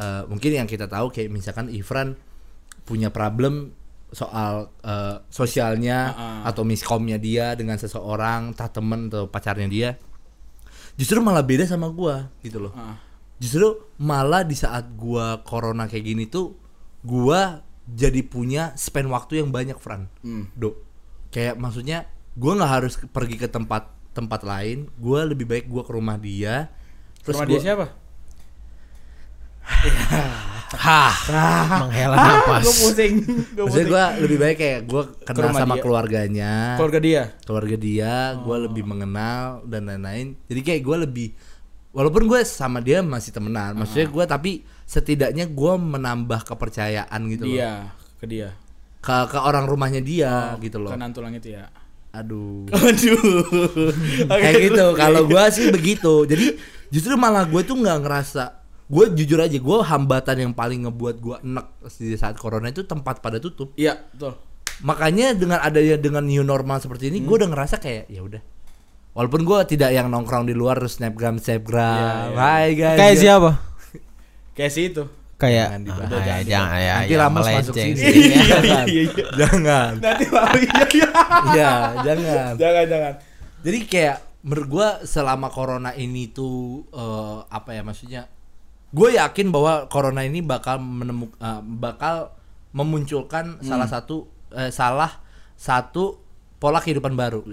eh, 0.00 0.22
mungkin 0.30 0.50
yang 0.52 0.68
kita 0.68 0.88
tahu 0.88 1.12
kayak 1.12 1.28
misalkan 1.28 1.68
Ifran 1.68 2.16
punya 2.86 3.10
problem 3.10 3.74
soal 4.08 4.70
eh, 4.80 5.16
sosialnya 5.28 5.98
Ah, 6.10 6.22
ah. 6.44 6.50
atau 6.50 6.62
miskomnya 6.62 7.18
dia 7.18 7.52
dengan 7.54 7.74
seseorang, 7.76 8.54
entah 8.54 8.70
temen 8.70 9.10
atau 9.10 9.26
pacarnya 9.26 9.66
dia. 9.66 9.90
Justru 10.96 11.20
malah 11.20 11.44
beda 11.44 11.66
sama 11.66 11.90
gue 11.90 12.14
gitu 12.40 12.62
loh. 12.62 12.72
Ah. 12.72 12.96
Justru 13.36 13.92
malah 14.00 14.40
di 14.42 14.56
saat 14.56 14.88
gua 14.96 15.44
corona 15.44 15.84
kayak 15.84 16.04
gini 16.06 16.24
tuh 16.24 16.56
gua 17.04 17.60
jadi 17.84 18.24
punya 18.24 18.72
spend 18.74 19.12
waktu 19.12 19.44
yang 19.44 19.52
banyak, 19.52 19.76
Fran. 19.76 20.08
Hmm. 20.24 20.48
Do. 20.56 20.72
Kayak 21.28 21.60
maksudnya 21.60 22.08
gua 22.32 22.56
nggak 22.56 22.72
harus 22.80 22.96
pergi 23.12 23.36
ke 23.36 23.46
tempat 23.46 23.92
tempat 24.16 24.40
lain, 24.40 24.88
gua 24.96 25.28
lebih 25.28 25.44
baik 25.44 25.68
gua 25.68 25.84
ke 25.84 25.92
rumah 25.92 26.16
dia. 26.16 26.72
Rumah 27.28 27.44
gua- 27.44 27.50
dia 27.52 27.60
siapa? 27.60 27.86
Hah, 30.74 31.14
menghela 31.86 32.16
nafas. 32.18 32.66
Gue 32.66 32.74
pusing. 32.90 33.14
Gue 33.54 33.70
Maksudnya 33.70 33.86
gua 33.86 34.04
lebih 34.18 34.38
baik 34.42 34.56
kayak 34.58 34.80
gua 34.90 35.02
kenal 35.22 35.54
rumah 35.54 35.60
sama 35.62 35.74
dia. 35.78 35.82
keluarganya. 35.86 36.52
keluarga 36.74 36.98
dia. 36.98 37.22
keluarga 37.46 37.76
dia, 37.78 38.12
gua 38.42 38.56
lebih 38.66 38.82
mengenal 38.82 39.62
dan 39.62 39.86
lain-lain. 39.86 40.34
Jadi 40.50 40.60
kayak 40.66 40.82
gua 40.82 40.96
lebih 41.06 41.30
walaupun 41.94 42.28
gue 42.28 42.40
sama 42.44 42.84
dia 42.84 43.00
masih 43.00 43.32
temenan, 43.32 43.72
maksudnya 43.72 44.10
gua 44.10 44.24
tapi 44.26 44.66
setidaknya 44.84 45.46
gua 45.48 45.78
menambah 45.78 46.42
kepercayaan 46.44 47.20
gitu 47.30 47.46
loh. 47.46 47.56
Dia 47.56 47.72
ke 48.18 48.26
dia. 48.26 48.48
ke 49.06 49.14
ke 49.30 49.38
orang 49.38 49.70
rumahnya 49.70 50.02
dia 50.02 50.58
gitu 50.58 50.82
loh. 50.82 50.90
Ke 50.90 50.98
nantulang 50.98 51.30
itu 51.30 51.54
ya. 51.54 51.70
Aduh. 52.10 52.66
Aduh. 52.90 53.94
Kayak 54.26 54.72
gitu. 54.72 54.84
Kalau 54.98 55.30
gua 55.30 55.46
sih 55.52 55.70
begitu. 55.70 56.26
Jadi 56.26 56.58
justru 56.90 57.14
malah 57.14 57.46
gue 57.46 57.62
tuh 57.62 57.76
nggak 57.78 57.98
ngerasa 58.02 58.65
gue 58.86 59.04
jujur 59.14 59.38
aja 59.38 59.52
gue 59.52 59.78
hambatan 59.82 60.36
yang 60.40 60.52
paling 60.52 60.84
ngebuat 60.84 61.16
gue 61.16 61.36
enek 61.40 61.66
di 61.92 62.14
saat 62.14 62.34
corona 62.34 62.68
itu 62.68 62.82
tempat 62.82 63.18
pada 63.18 63.36
tutup 63.36 63.74
Iya, 63.74 63.98
betul. 64.08 64.38
makanya 64.78 65.32
dengan 65.32 65.58
adanya 65.58 65.96
dengan 65.96 66.22
new 66.22 66.40
normal 66.40 66.78
seperti 66.78 67.08
ini 67.08 67.18
gue 67.18 67.26
Hmm. 67.26 67.40
udah 67.40 67.48
ngerasa 67.50 67.76
kayak 67.76 68.06
ya 68.06 68.20
udah 68.20 68.38
walaupun 69.12 69.42
gue 69.42 69.58
tidak 69.66 69.90
yang 69.90 70.06
nongkrong 70.06 70.44
di 70.44 70.52
luar 70.52 70.76
terus 70.76 70.96
snapgram 70.96 71.36
snapgram 71.36 71.96
Iya, 71.96 72.12
iya. 72.30 72.38
hai 72.38 72.68
guys 72.72 72.96
Kayak 72.96 73.16
siapa? 73.18 73.50
Kayak 74.56 74.72
si 74.72 74.82
itu. 74.86 75.04
Kayak 75.36 75.68
Jangan 75.68 75.80
ah, 75.84 76.08
Jangan 76.08 76.16
ya, 76.16 76.36
jangan 76.40 76.78
ya, 76.78 76.94
Nanti 76.96 77.12
ya, 77.12 77.18
Ramos 77.20 77.44
masuk 77.44 77.74
sini. 77.74 77.92
jangan 77.92 78.06
Iya, 78.06 78.80
iya. 78.86 79.24
jangan 79.40 79.92
Nanti 79.98 80.24
iya 80.62 80.80
iya. 80.86 81.08
ya 81.52 81.72
jangan 82.02 82.52
Jangan 82.56 82.84
jangan. 82.86 83.14
Jadi 83.60 83.78
kayak 83.84 84.16
menurut 84.40 84.66
gua 84.70 84.88
selama 85.02 85.50
corona 85.50 85.90
ini 85.92 86.30
tuh 86.30 86.86
eh, 86.88 87.38
apa 87.46 87.72
ya 87.72 87.82
maksudnya? 87.82 88.22
Gue 88.96 89.12
yakin 89.14 89.52
bahwa 89.52 89.84
corona 89.86 90.24
ini 90.24 90.40
bakal 90.40 90.80
menemuk 90.80 91.36
eh, 91.36 91.60
bakal 91.60 92.32
memunculkan 92.72 93.56
Hmm. 93.56 93.66
salah 93.66 93.84
satu 93.86 94.24
eh, 94.50 94.70
salah 94.70 95.20
satu 95.54 96.16
pola 96.56 96.78
kehidupan 96.78 97.12
baru. 97.12 97.44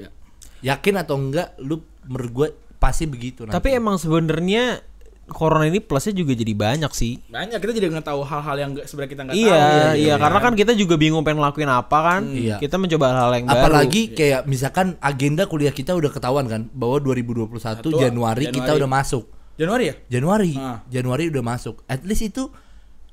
Yakin 0.62 0.96
atau 0.98 1.16
enggak 1.18 1.60
lu 1.60 1.80
menurut 2.04 2.32
gue 2.32 2.48
pasti 2.78 3.04
begitu 3.04 3.44
nanti. 3.44 3.54
Tapi 3.54 3.70
emang 3.74 3.96
sebenarnya 3.96 4.80
corona 5.26 5.64
ini 5.64 5.80
plusnya 5.80 6.12
juga 6.14 6.32
jadi 6.32 6.52
banyak 6.54 6.92
sih. 6.92 7.20
Banyak 7.26 7.56
kita 7.58 7.72
jadi 7.74 7.88
nggak 7.90 8.04
tahu 8.06 8.22
hal-hal 8.22 8.56
yang 8.58 8.72
sebenarnya 8.78 9.12
kita 9.14 9.22
nggak 9.24 9.36
Iya, 9.36 9.56
tahu. 9.56 9.96
iya, 9.98 10.14
karena 10.18 10.40
kan 10.42 10.54
kita 10.54 10.72
juga 10.74 10.96
bingung 10.96 11.24
pengen 11.24 11.40
ngelakuin 11.40 11.68
apa 11.70 11.98
kan. 12.00 12.22
Iya. 12.28 12.60
Kita 12.60 12.76
mencoba 12.76 13.06
hal 13.10 13.32
yang 13.34 13.46
baru. 13.46 13.56
Apalagi 13.58 14.02
kayak 14.12 14.44
misalkan 14.46 14.96
agenda 15.00 15.44
kuliah 15.46 15.72
kita 15.72 15.92
udah 15.92 16.08
ketahuan 16.10 16.48
kan 16.48 16.68
bahwa 16.70 17.00
2021 17.02 17.56
Satu, 17.58 17.88
Januari, 17.94 18.48
kita 18.48 18.64
Januari. 18.66 18.80
udah 18.80 18.90
masuk. 18.90 19.24
Januari 19.54 19.84
ya? 19.86 19.96
Januari, 20.10 20.52
Ah. 20.54 20.82
Januari 20.88 21.30
udah 21.30 21.44
masuk. 21.44 21.86
At 21.86 22.02
least 22.02 22.26
itu 22.26 22.50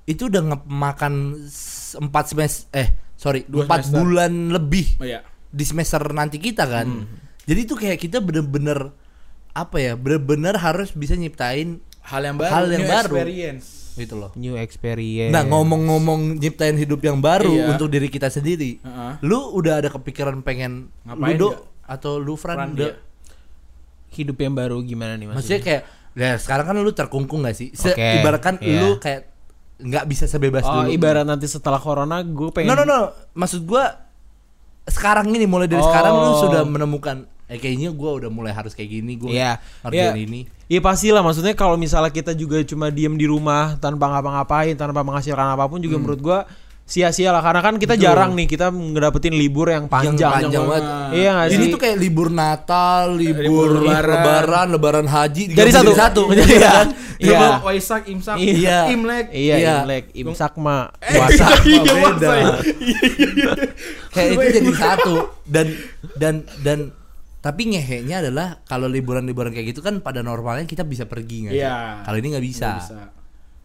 itu 0.04 0.26
udah 0.26 0.42
ngemakan 0.48 1.36
empat 2.00 2.24
semester 2.26 2.66
eh 2.72 2.88
sorry 3.12 3.44
Dua 3.44 3.62
empat 3.62 3.84
semester. 3.84 4.00
bulan 4.00 4.32
lebih 4.50 4.86
Oh 4.96 5.04
iya. 5.04 5.20
di 5.46 5.62
semester 5.62 6.00
nanti 6.10 6.36
kita 6.36 6.64
kan. 6.64 6.88
Hmm. 6.88 7.06
Jadi 7.42 7.60
itu 7.60 7.74
kayak 7.74 7.98
kita 7.98 8.18
bener-bener 8.18 8.90
apa 9.50 9.76
ya 9.76 9.92
bener-bener 9.94 10.56
harus 10.56 10.90
bisa 10.90 11.12
nyiptain 11.12 11.78
Hal 12.00 12.24
yang 12.24 12.36
baru, 12.36 12.50
Hal 12.50 12.66
yang 12.70 12.80
new 12.80 12.90
baru. 12.90 13.14
experience. 13.14 13.66
gitu 13.92 14.14
loh. 14.16 14.30
new 14.34 14.54
experience. 14.56 15.28
Nah 15.28 15.44
ngomong-ngomong 15.44 16.38
nyiptain 16.38 16.72
hidup 16.74 16.98
yang 17.00 17.20
baru 17.20 17.52
Iya. 17.52 17.66
untuk 17.68 17.86
diri 17.86 18.06
kita 18.06 18.26
sendiri, 18.26 18.78
Heeh. 18.78 19.12
lu 19.20 19.52
udah 19.52 19.76
ada 19.76 19.90
kepikiran 19.90 20.40
pengen 20.40 20.88
Ngapain 21.02 21.26
lu 21.28 21.36
Do, 21.36 21.48
nggak? 21.50 21.60
atau 21.90 22.12
lu 22.16 22.34
Fran, 22.34 22.56
Fran, 22.56 22.68
udah- 22.72 22.86
iya. 22.88 23.02
hidup 24.10 24.36
yang 24.36 24.54
baru 24.54 24.80
gimana 24.80 25.14
nih 25.14 25.28
maksudnya 25.28 25.58
maksudnya? 25.58 25.60
kayak 25.60 25.82
ya 26.20 26.36
sekarang 26.36 26.64
kan 26.64 26.76
lu 26.76 26.92
terkungkung 26.92 27.40
gak 27.42 27.56
sih? 27.56 27.72
Se- 27.72 27.90
Oke, 27.90 28.20
ibaratkan 28.20 28.60
iya. 28.60 28.78
lu 28.78 28.96
kayak 28.96 29.32
nggak 29.80 30.04
bisa 30.04 30.28
sebebas 30.28 30.60
oh, 30.62 30.84
dulu. 30.84 30.92
ibarat 30.92 31.24
nanti 31.24 31.48
setelah 31.48 31.80
corona 31.80 32.20
gue 32.20 32.52
pengen 32.52 32.68
No 32.68 32.76
no 32.76 32.84
no, 32.84 33.00
maksud 33.32 33.64
gua 33.64 33.96
sekarang 34.84 35.28
ini 35.28 35.46
mulai 35.46 35.64
dari 35.64 35.80
Oh. 35.80 35.86
sekarang 35.86 36.12
lu 36.12 36.32
sudah 36.38 36.62
menemukan 36.64 37.16
eh 37.46 37.56
kayaknya 37.56 37.90
gua 37.90 38.14
udah 38.14 38.28
mulai 38.28 38.52
harus 38.52 38.72
kayak 38.72 38.90
gini, 38.92 39.16
gua 39.16 39.26
Iya, 39.28 39.50
ngerjain 39.82 40.14
iya. 40.14 40.22
ini. 40.22 40.40
Iya 40.66 40.80
pastilah 40.80 41.18
maksudnya 41.18 41.50
kalau 41.52 41.74
misalnya 41.74 42.08
kita 42.08 42.30
juga 42.32 42.62
cuma 42.62 42.86
diem 42.88 43.10
di 43.12 43.26
rumah 43.26 43.74
tanpa 43.76 44.06
ngapa-ngapain, 44.08 44.76
tanpa 44.76 45.00
menghasilkan 45.00 45.50
apa 45.50 45.66
pun 45.66 45.78
juga 45.78 45.96
Hmm. 45.96 46.04
menurut 46.04 46.20
gua 46.20 46.38
sia-sia 46.90 47.30
lah 47.30 47.38
karena 47.38 47.62
kan 47.62 47.78
kita 47.78 47.94
jarang 47.94 48.34
nih 48.34 48.50
kita 48.50 48.66
ngedapetin 48.66 49.30
libur 49.30 49.70
yang 49.70 49.86
panjang. 49.86 50.18
Yang 50.18 50.34
panjang 50.50 50.64
banget. 50.66 50.84
Iya 51.14 51.34
Ini 51.46 51.54
sih? 51.62 51.70
tuh 51.70 51.78
kayak 51.78 51.96
libur 51.96 52.28
Natal, 52.28 53.14
libur, 53.14 53.46
Libur 53.46 53.68
lebaran. 53.80 54.10
Lebaran. 54.10 54.66
lebaran, 54.68 55.06
haji 55.06 55.42
Jadi 55.48 55.70
satu. 55.70 55.86
jadi 55.86 55.94
satu. 55.96 56.22
Iya. 56.34 56.42
Iya 56.42 56.68
kan? 56.68 56.88
Iya. 57.20 57.38
Dulu 57.38 57.56
Waisak, 57.62 58.02
Imsak, 58.04 58.36
Iya. 58.36 58.78
Imlek. 58.90 59.26
Iya, 59.30 59.54
Iya. 59.54 59.74
Imlek, 59.80 60.04
Imsak 60.12 60.52
mah 60.56 60.90
Eh, 60.98 61.14
puasa. 61.14 61.46
iya, 61.62 61.78
beda. 61.78 61.94
puasa 62.02 62.32
ya. 62.34 62.46
Kayak 64.10 64.30
itu 64.32 64.46
jadi 64.58 64.70
satu 64.74 65.14
dan 65.44 65.66
dan 66.16 66.34
dan 66.60 66.78
tapi 67.40 67.70
ngehenya 67.70 68.20
adalah 68.20 68.60
kalau 68.64 68.84
liburan-liburan 68.84 69.48
kayak 69.48 69.70
gitu 69.70 69.80
kan 69.80 70.02
pada 70.02 70.20
normalnya 70.20 70.66
kita 70.66 70.82
bisa 70.82 71.06
pergi 71.06 71.46
nggak? 71.46 71.54
Iya. 71.54 72.02
Kalau 72.02 72.16
ini 72.18 72.26
nggak 72.28 72.44
bisa. 72.44 72.66
Nggak 72.68 72.82
bisa. 72.82 72.98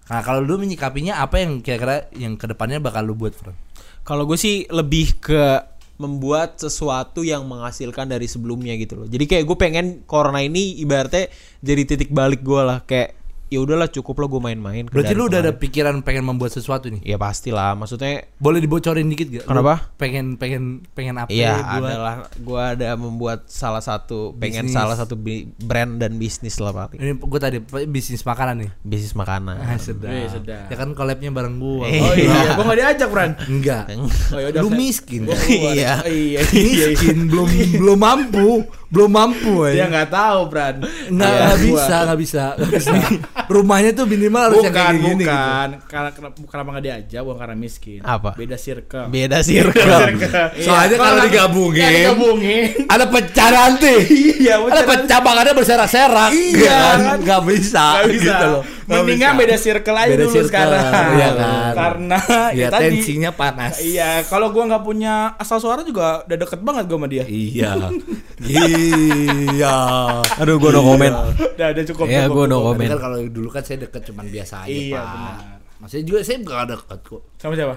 Nah 0.05 0.19
kalau 0.21 0.41
lu 0.45 0.62
menyikapinya 0.62 1.17
apa 1.17 1.41
yang 1.41 1.65
kira-kira 1.65 2.09
yang 2.13 2.38
ke 2.38 2.45
depannya 2.45 2.77
bakal 2.77 3.01
lu 3.05 3.17
buat, 3.17 3.33
Fran? 3.33 3.57
Kalau 4.05 4.29
gue 4.29 4.38
sih 4.38 4.69
lebih 4.69 5.17
ke 5.17 5.74
membuat 5.95 6.59
sesuatu 6.59 7.24
yang 7.24 7.47
menghasilkan 7.47 8.12
dari 8.12 8.27
sebelumnya 8.27 8.75
gitu 8.75 9.00
loh. 9.00 9.07
Jadi 9.07 9.25
kayak 9.25 9.43
gue 9.47 9.57
pengen 9.57 9.85
corona 10.03 10.43
ini 10.43 10.75
ibaratnya 10.83 11.31
jadi 11.63 11.81
titik 11.88 12.12
balik 12.12 12.43
gue 12.43 12.62
lah 12.62 12.83
kayak 12.83 13.25
ya 13.48 13.60
udahlah 13.60 13.88
cukup 13.88 14.18
lah 14.18 14.28
gue 14.28 14.42
main-main. 14.44 14.84
Berarti 14.86 15.14
lu 15.14 15.25
udah 15.25 15.40
ada 15.40 15.54
pikiran 15.54 16.02
pengen 16.02 16.24
membuat 16.24 16.50
sesuatu 16.50 16.88
nih? 16.88 17.02
Ya 17.04 17.16
pastilah, 17.16 17.74
maksudnya 17.74 18.25
Boleh 18.36 18.58
dibocorin 18.58 19.06
dikit 19.06 19.30
gak? 19.30 19.44
Lu 19.44 19.50
Kenapa? 19.52 19.94
pengen 19.96 20.36
pengen 20.36 20.64
pengen 20.92 21.16
apa 21.16 21.30
Iya, 21.30 21.56
buat? 21.56 21.88
adalah 21.88 22.16
gue 22.32 22.62
ada 22.62 22.90
membuat 22.96 23.46
salah 23.46 23.80
satu 23.80 24.34
pengen 24.36 24.66
Bisnis. 24.66 24.74
salah 24.74 24.96
satu 24.96 25.16
bi- 25.16 25.46
brand 25.58 25.96
dan 25.96 26.16
bisnis 26.16 26.58
lah 26.58 26.72
paling. 26.72 26.96
Ini 26.96 27.14
gue 27.16 27.40
tadi 27.40 27.58
bisnis 27.86 28.22
makanan 28.22 28.56
nih. 28.60 28.72
Bisnis 28.82 29.14
makanan. 29.14 29.56
Ah, 29.56 29.78
sedap. 29.78 30.10
Iya, 30.10 30.28
sedap. 30.32 30.66
Ya 30.68 30.75
kan 30.75 30.90
collabnya 30.92 31.30
bareng 31.30 31.56
gua. 31.56 31.86
Eh. 31.86 32.00
Oh 32.00 32.14
iya, 32.14 32.54
gua 32.54 32.64
nggak 32.66 32.80
diajak, 32.80 33.10
Fran. 33.10 33.32
Enggak. 33.46 33.84
Oh 34.30 34.38
ya 34.38 34.48
udah. 34.50 34.62
Lu 34.62 34.70
miskin. 34.70 35.24
Gua 35.24 35.38
keluar. 35.40 35.72
Iya. 35.72 35.94
Oh, 35.98 36.10
iya. 36.10 36.40
Iya. 36.46 36.86
miskin 36.90 37.18
belum 37.25 37.48
belum 37.75 37.98
mampu 37.98 38.50
belum 38.86 39.12
mampu 39.12 39.66
Dia 39.68 39.75
ya 39.75 39.86
nggak 39.88 40.10
tahu, 40.10 40.40
Fran. 40.48 40.75
nggak 41.12 41.27
Iya, 41.27 41.46
gua. 41.46 41.58
bisa 41.60 41.96
nggak 42.01 42.20
bisa 42.20 42.44
nggak 42.55 42.72
bisa 42.72 42.92
rumahnya 43.48 43.92
tuh 43.92 44.05
minimal 44.05 44.42
harus 44.44 44.58
yang 44.60 44.70
Bukan, 44.70 44.84
kayak 44.84 44.96
gini 44.96 45.08
gitu. 45.16 45.25
bukan. 45.25 45.70
Karena 45.86 46.10
kenapa 46.12 46.36
kenapa 46.46 46.70
nggak 46.72 46.84
diajak? 46.84 47.22
Bukan 47.22 47.38
karena 47.38 47.55
miskin. 47.55 48.00
Apa? 48.01 48.29
Beda 48.34 48.55
circle. 48.55 49.05
Beda 49.08 49.40
circle. 49.48 50.01
Soalnya 50.58 50.96
kalau 50.96 51.20
digabungin- 51.22 51.81
Nggak 51.81 51.94
digabungin. 51.96 52.66
ada 52.86 53.05
pecah 53.08 53.50
nanti 53.50 53.96
Iya, 54.38 54.55
ada 54.62 54.81
pecah 54.84 55.20
bangannya 55.20 55.53
berserak-serak 55.53 56.29
Iya, 56.31 56.79
kan? 56.96 56.98
nggak 57.20 57.42
bisa 57.46 57.86
Nggak 57.96 58.05
bisa. 58.08 58.24
gitu 58.25 58.46
loh 58.51 58.64
Mendingan 58.85 59.33
bisa. 59.33 59.39
beda 59.39 59.55
circle 59.57 59.95
aja 59.95 60.09
Beda 60.09 60.21
dulu 60.21 60.33
circle, 60.35 60.48
sekarang. 60.48 61.09
iya 61.11 61.29
kan? 61.31 61.74
Karena 61.74 62.17
ya 62.53 62.67
tadi. 62.69 62.83
tensinya 62.93 63.31
panas 63.31 63.74
Iya, 63.77 64.09
kalau 64.25 64.50
gua 64.50 64.63
nggak 64.65 64.83
punya 64.83 65.13
asal 65.35 65.57
suara 65.57 65.81
juga 65.81 66.21
udah 66.21 66.37
deket 66.37 66.59
banget 66.59 66.83
gua 66.85 66.98
sama 66.98 67.07
dia. 67.07 67.25
iya 67.25 67.71
iya 68.45 69.75
Aduh, 70.37 70.55
gue 70.55 70.69
no 70.69 70.81
komen. 70.83 71.11
Udah, 71.55 71.67
udah 71.71 71.83
cukup. 71.85 72.05
Iya, 72.05 72.25
cukup, 72.25 72.35
gua 72.35 72.45
no 72.45 72.57
komen. 72.63 72.87
Kan 72.87 73.00
kalau 73.00 73.17
dulu 73.24 73.50
kan 73.50 73.61
saya 73.61 73.77
deket 73.81 74.01
cuman 74.05 74.25
biasa 74.25 74.55
aja 74.63 74.69
Iya, 74.69 74.95
pak 74.95 75.05
benar. 75.07 75.35
maksudnya 75.75 76.05
juga 76.05 76.19
saya 76.21 76.37
nggak 76.39 76.63
deket 76.69 77.00
kok 77.03 77.21
Sama 77.35 77.53
siapa? 77.53 77.75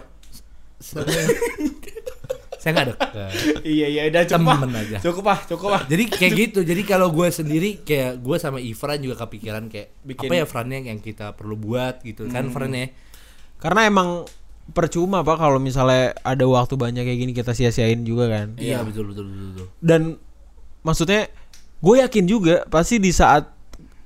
saya 2.58 2.70
nggak 2.74 2.86
deket 2.90 3.10
iya, 3.78 3.86
iya, 3.86 4.02
udah 4.10 4.22
cukup. 4.26 4.50
ah. 4.50 4.58
Temen 4.58 4.74
aja. 4.74 4.96
Cukup 4.98 5.24
ah, 5.30 5.38
cukup 5.46 5.70
ah. 5.78 5.82
Jadi 5.86 6.04
kayak 6.10 6.32
gitu. 6.34 6.60
Jadi 6.66 6.82
kalau 6.82 7.08
gue 7.14 7.28
sendiri 7.30 7.80
kayak 7.86 8.18
gue 8.18 8.36
sama 8.36 8.58
Ifran 8.58 8.98
juga 8.98 9.24
kepikiran 9.24 9.70
kayak 9.70 9.88
Bikin- 10.02 10.28
apa 10.28 10.34
ya 10.34 10.44
Fran 10.44 10.68
yang 10.74 10.84
yang 10.90 10.98
kita 10.98 11.38
perlu 11.38 11.54
buat 11.54 12.02
gitu 12.02 12.26
kan 12.26 12.50
Fran 12.50 12.74
ya. 12.74 12.90
Karena 13.62 13.86
emang 13.86 14.26
percuma 14.74 15.24
pak 15.24 15.40
kalau 15.40 15.56
misalnya 15.56 16.12
ada 16.20 16.44
waktu 16.44 16.76
banyak 16.76 17.00
kayak 17.06 17.18
gini 17.18 17.32
kita 17.32 17.54
sia-siain 17.56 18.02
juga 18.04 18.28
kan. 18.28 18.58
Iya 18.58 18.82
betul 18.84 19.14
betul 19.14 19.24
betul. 19.30 19.46
betul. 19.54 19.66
Dan 19.80 20.02
maksudnya 20.82 21.30
gue 21.78 21.94
yakin 22.02 22.24
juga 22.26 22.66
pasti 22.66 22.98
di 22.98 23.14
saat 23.14 23.54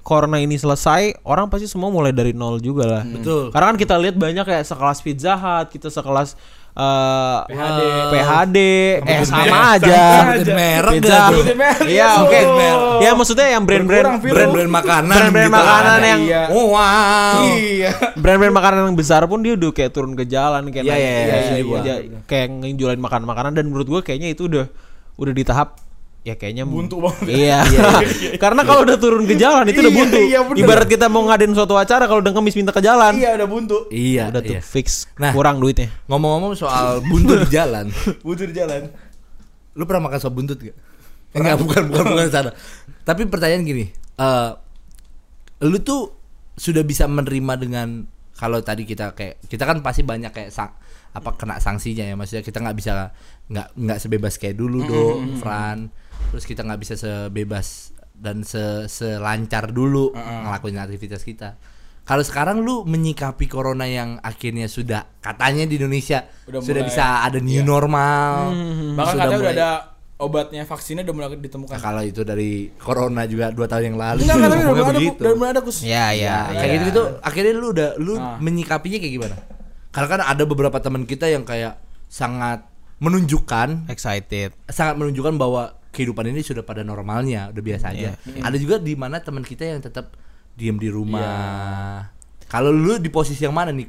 corona 0.02 0.42
ini 0.42 0.58
selesai 0.58 1.22
orang 1.22 1.46
pasti 1.46 1.70
semua 1.70 1.88
mulai 1.88 2.10
dari 2.10 2.34
nol 2.34 2.58
juga 2.58 2.84
lah. 2.84 3.02
Betul. 3.06 3.54
Karena 3.54 3.66
kan 3.72 3.78
kita 3.78 3.94
lihat 4.02 4.16
banyak 4.18 4.44
kayak 4.44 4.64
sekelas 4.66 4.98
Pizza 5.00 5.34
Hut, 5.38 5.70
kita 5.70 5.88
sekelas 5.88 6.34
eh, 6.72 7.38
PHD. 7.52 7.80
PHD, 8.08 8.58
eh 9.04 9.20
Sama 9.28 9.44
sama 9.44 9.58
aja. 9.76 10.00
merek 10.40 10.92
Pizza. 10.98 11.20
Iya 11.84 12.08
oke. 12.24 12.40
Ya 13.00 13.10
maksudnya 13.12 13.48
yang 13.52 13.64
brand-brand. 13.68 14.24
Brand-brand 14.24 14.70
makanan. 14.72 15.12
Brand-brand 15.12 15.48
gitu 15.52 15.58
makanan 15.60 15.96
ada. 16.00 16.08
yang 16.08 16.20
Iya. 16.24 16.42
Oh, 16.48 16.66
wow. 16.72 17.40
Iya. 17.44 17.90
brand-brand 18.16 18.54
makanan 18.56 18.78
yang 18.88 18.96
besar 18.96 19.20
pun 19.28 19.44
dia 19.44 19.52
udah 19.52 19.70
kayak 19.70 19.90
turun 19.92 20.16
ke 20.16 20.24
jalan 20.24 20.72
kayak 20.72 20.84
Iya, 20.88 20.96
iya, 20.96 21.10
iya, 21.12 21.38
iya, 21.60 21.94
iya. 22.08 22.18
kayak 22.24 22.48
ngejualin 22.64 23.00
makanan-makanan 23.00 23.52
dan 23.52 23.64
menurut 23.68 23.88
gue 23.88 24.00
kayaknya 24.00 24.32
itu 24.32 24.48
udah 24.48 24.64
udah 25.20 25.32
di 25.36 25.44
tahap 25.44 25.76
ya 26.22 26.38
kayaknya 26.38 26.62
Buntu 26.62 27.02
banget. 27.02 27.26
Iya. 27.26 27.58
Karena 28.42 28.62
kalau 28.62 28.86
udah 28.86 28.96
turun 28.96 29.26
ke 29.26 29.34
jalan 29.34 29.66
itu 29.66 29.78
udah 29.78 29.90
Iya, 29.90 29.98
buntu. 29.98 30.18
iya, 30.18 30.38
bener. 30.46 30.58
Ibarat 30.62 30.86
kita 30.86 31.06
mau 31.10 31.26
ngadain 31.26 31.50
suatu 31.50 31.74
acara 31.74 32.06
kalau 32.06 32.22
udah 32.22 32.32
ngemis 32.32 32.54
minta 32.54 32.70
ke 32.70 32.78
jalan. 32.78 33.12
Iya, 33.18 33.34
udah 33.36 33.48
buntu. 33.50 33.78
Iya. 33.90 34.30
Udah 34.30 34.40
tuh 34.40 34.54
iya. 34.54 34.62
fix 34.62 35.10
Nah. 35.18 35.34
kurang 35.34 35.58
duitnya. 35.58 35.90
Ngomong-ngomong 36.06 36.54
soal 36.54 37.02
buntut 37.02 37.46
di 37.46 37.50
jalan, 37.52 37.90
Buntu 38.26 38.42
di 38.46 38.54
jalan. 38.54 38.86
lu 39.72 39.88
pernah 39.88 40.06
makan 40.06 40.20
sop 40.20 40.36
buntut 40.36 40.60
gak? 40.60 40.76
Enggak, 41.32 41.56
bukan 41.58 41.82
bukan 41.88 42.04
bukan 42.12 42.28
sana. 42.28 42.50
Tapi 43.02 43.24
pertanyaan 43.24 43.64
gini, 43.64 43.88
eh 44.14 44.50
lu 45.64 45.80
tuh 45.80 46.12
sudah 46.52 46.84
bisa 46.84 47.08
menerima 47.08 47.54
dengan 47.56 47.88
kalau 48.36 48.60
tadi 48.60 48.84
kita 48.84 49.16
kayak 49.16 49.40
kita 49.48 49.64
kan 49.64 49.80
pasti 49.80 50.04
banyak 50.04 50.28
kayak 50.28 50.52
sang, 50.52 50.76
apa 51.12 51.32
kena 51.32 51.56
sanksinya 51.56 52.04
ya 52.04 52.12
maksudnya 52.12 52.44
kita 52.44 52.60
nggak 52.60 52.76
bisa 52.76 53.16
nggak 53.48 53.68
nggak 53.72 53.98
sebebas 53.98 54.36
kayak 54.36 54.56
dulu 54.56 54.84
dong 54.84 55.40
Fran 55.40 55.88
terus 56.30 56.44
kita 56.44 56.62
nggak 56.62 56.78
bisa 56.78 56.94
sebebas 56.94 57.90
dan 58.12 58.42
se 58.42 58.60
selancar 58.86 59.68
dulu 59.68 60.14
ngelakuin 60.14 60.78
aktivitas 60.78 61.22
kita 61.22 61.58
kalau 62.02 62.20
sekarang 62.20 62.60
lu 62.60 62.82
menyikapi 62.82 63.46
corona 63.46 63.84
yang 63.84 64.18
akhirnya 64.18 64.66
sudah 64.66 65.06
katanya 65.18 65.64
di 65.64 65.74
Indonesia 65.76 66.26
Udah 66.44 66.58
sudah 66.58 66.74
mulai- 66.76 66.88
bisa 66.88 67.04
ada 67.22 67.38
new 67.38 67.56
iya. 67.56 67.64
normal 67.64 68.34
Bahkan 68.92 69.06
sudah 69.08 69.22
katanya 69.22 69.26
udah 69.32 69.38
mulai- 69.40 69.56
ada 69.56 69.70
obatnya, 70.18 70.62
vaksinnya 70.62 71.02
udah 71.02 71.14
mulai 71.16 71.34
ditemukan. 71.36 71.74
Nah, 71.74 71.82
kalau 71.82 71.98
itu 72.00 72.22
dari 72.22 72.70
corona 72.76 73.26
juga 73.26 73.50
dua 73.50 73.66
tahun 73.66 73.90
yang 73.90 73.98
lalu 73.98 74.22
Enggak, 74.22 74.38
katanya 74.38 74.54
udah 74.64 74.84
mulai 74.86 75.02
ada, 75.02 75.18
udah 75.18 75.32
mulai 75.34 75.50
ada 75.50 75.62
kus. 75.62 75.78
Ya 75.80 76.06
ya. 76.12 76.46
Nah, 76.46 76.54
kayak 76.56 76.70
gitu 76.72 76.84
gitu 76.88 77.02
akhirnya 77.18 77.52
lu 77.52 77.68
udah 77.70 77.88
lu 77.98 78.14
Ah. 78.14 78.38
menyikapinya 78.38 78.98
kayak 78.98 79.12
gimana 79.12 79.36
karena 79.90 80.08
kan 80.08 80.20
ada 80.24 80.42
beberapa 80.44 80.78
teman 80.78 81.02
kita 81.04 81.26
yang 81.26 81.42
kayak 81.42 81.74
sangat 82.06 82.62
menunjukkan 82.98 83.86
Excited. 83.88 84.54
sangat 84.64 84.94
menunjukkan 84.96 85.34
bahwa 85.34 85.74
kehidupan 85.92 86.24
ini 86.26 86.40
sudah 86.40 86.60
pada 86.60 86.80
normalnya 86.80 87.52
udah 87.52 87.62
biasa 87.62 87.92
aja 87.92 88.16
Iya, 88.16 88.40
ada 88.40 88.56
juga 88.56 88.76
di 88.76 88.92
mana 88.92 89.20
teman 89.20 89.44
kita 89.44 89.62
yang 89.66 89.78
tetap 89.78 90.16
diem 90.52 90.74
di 90.74 90.88
rumah 90.88 92.08
kalau 92.44 92.68
lu 92.68 92.96
di 92.96 93.08
posisi 93.08 93.40
yang 93.40 93.52
mana 93.52 93.70
nih 93.70 93.88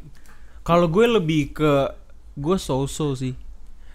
Kalau 0.62 0.88
gue 0.88 1.04
lebih 1.04 1.52
ke 1.52 1.72
gue 2.34 2.56
so-so 2.56 3.12
sih. 3.14 3.36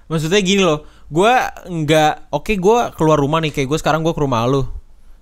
Maksudnya 0.05 0.37
gini 0.39 0.61
loh, 0.61 0.85
gue 1.09 1.33
nggak 1.65 2.29
oke 2.29 2.53
gue 2.53 2.79
keluar 2.93 3.17
rumah 3.17 3.41
nih 3.41 3.49
kayak 3.51 3.65
gue 3.67 3.79
sekarang 3.79 4.01
gue 4.01 4.13
ke 4.13 4.21
rumah 4.21 4.45
lu. 4.45 4.69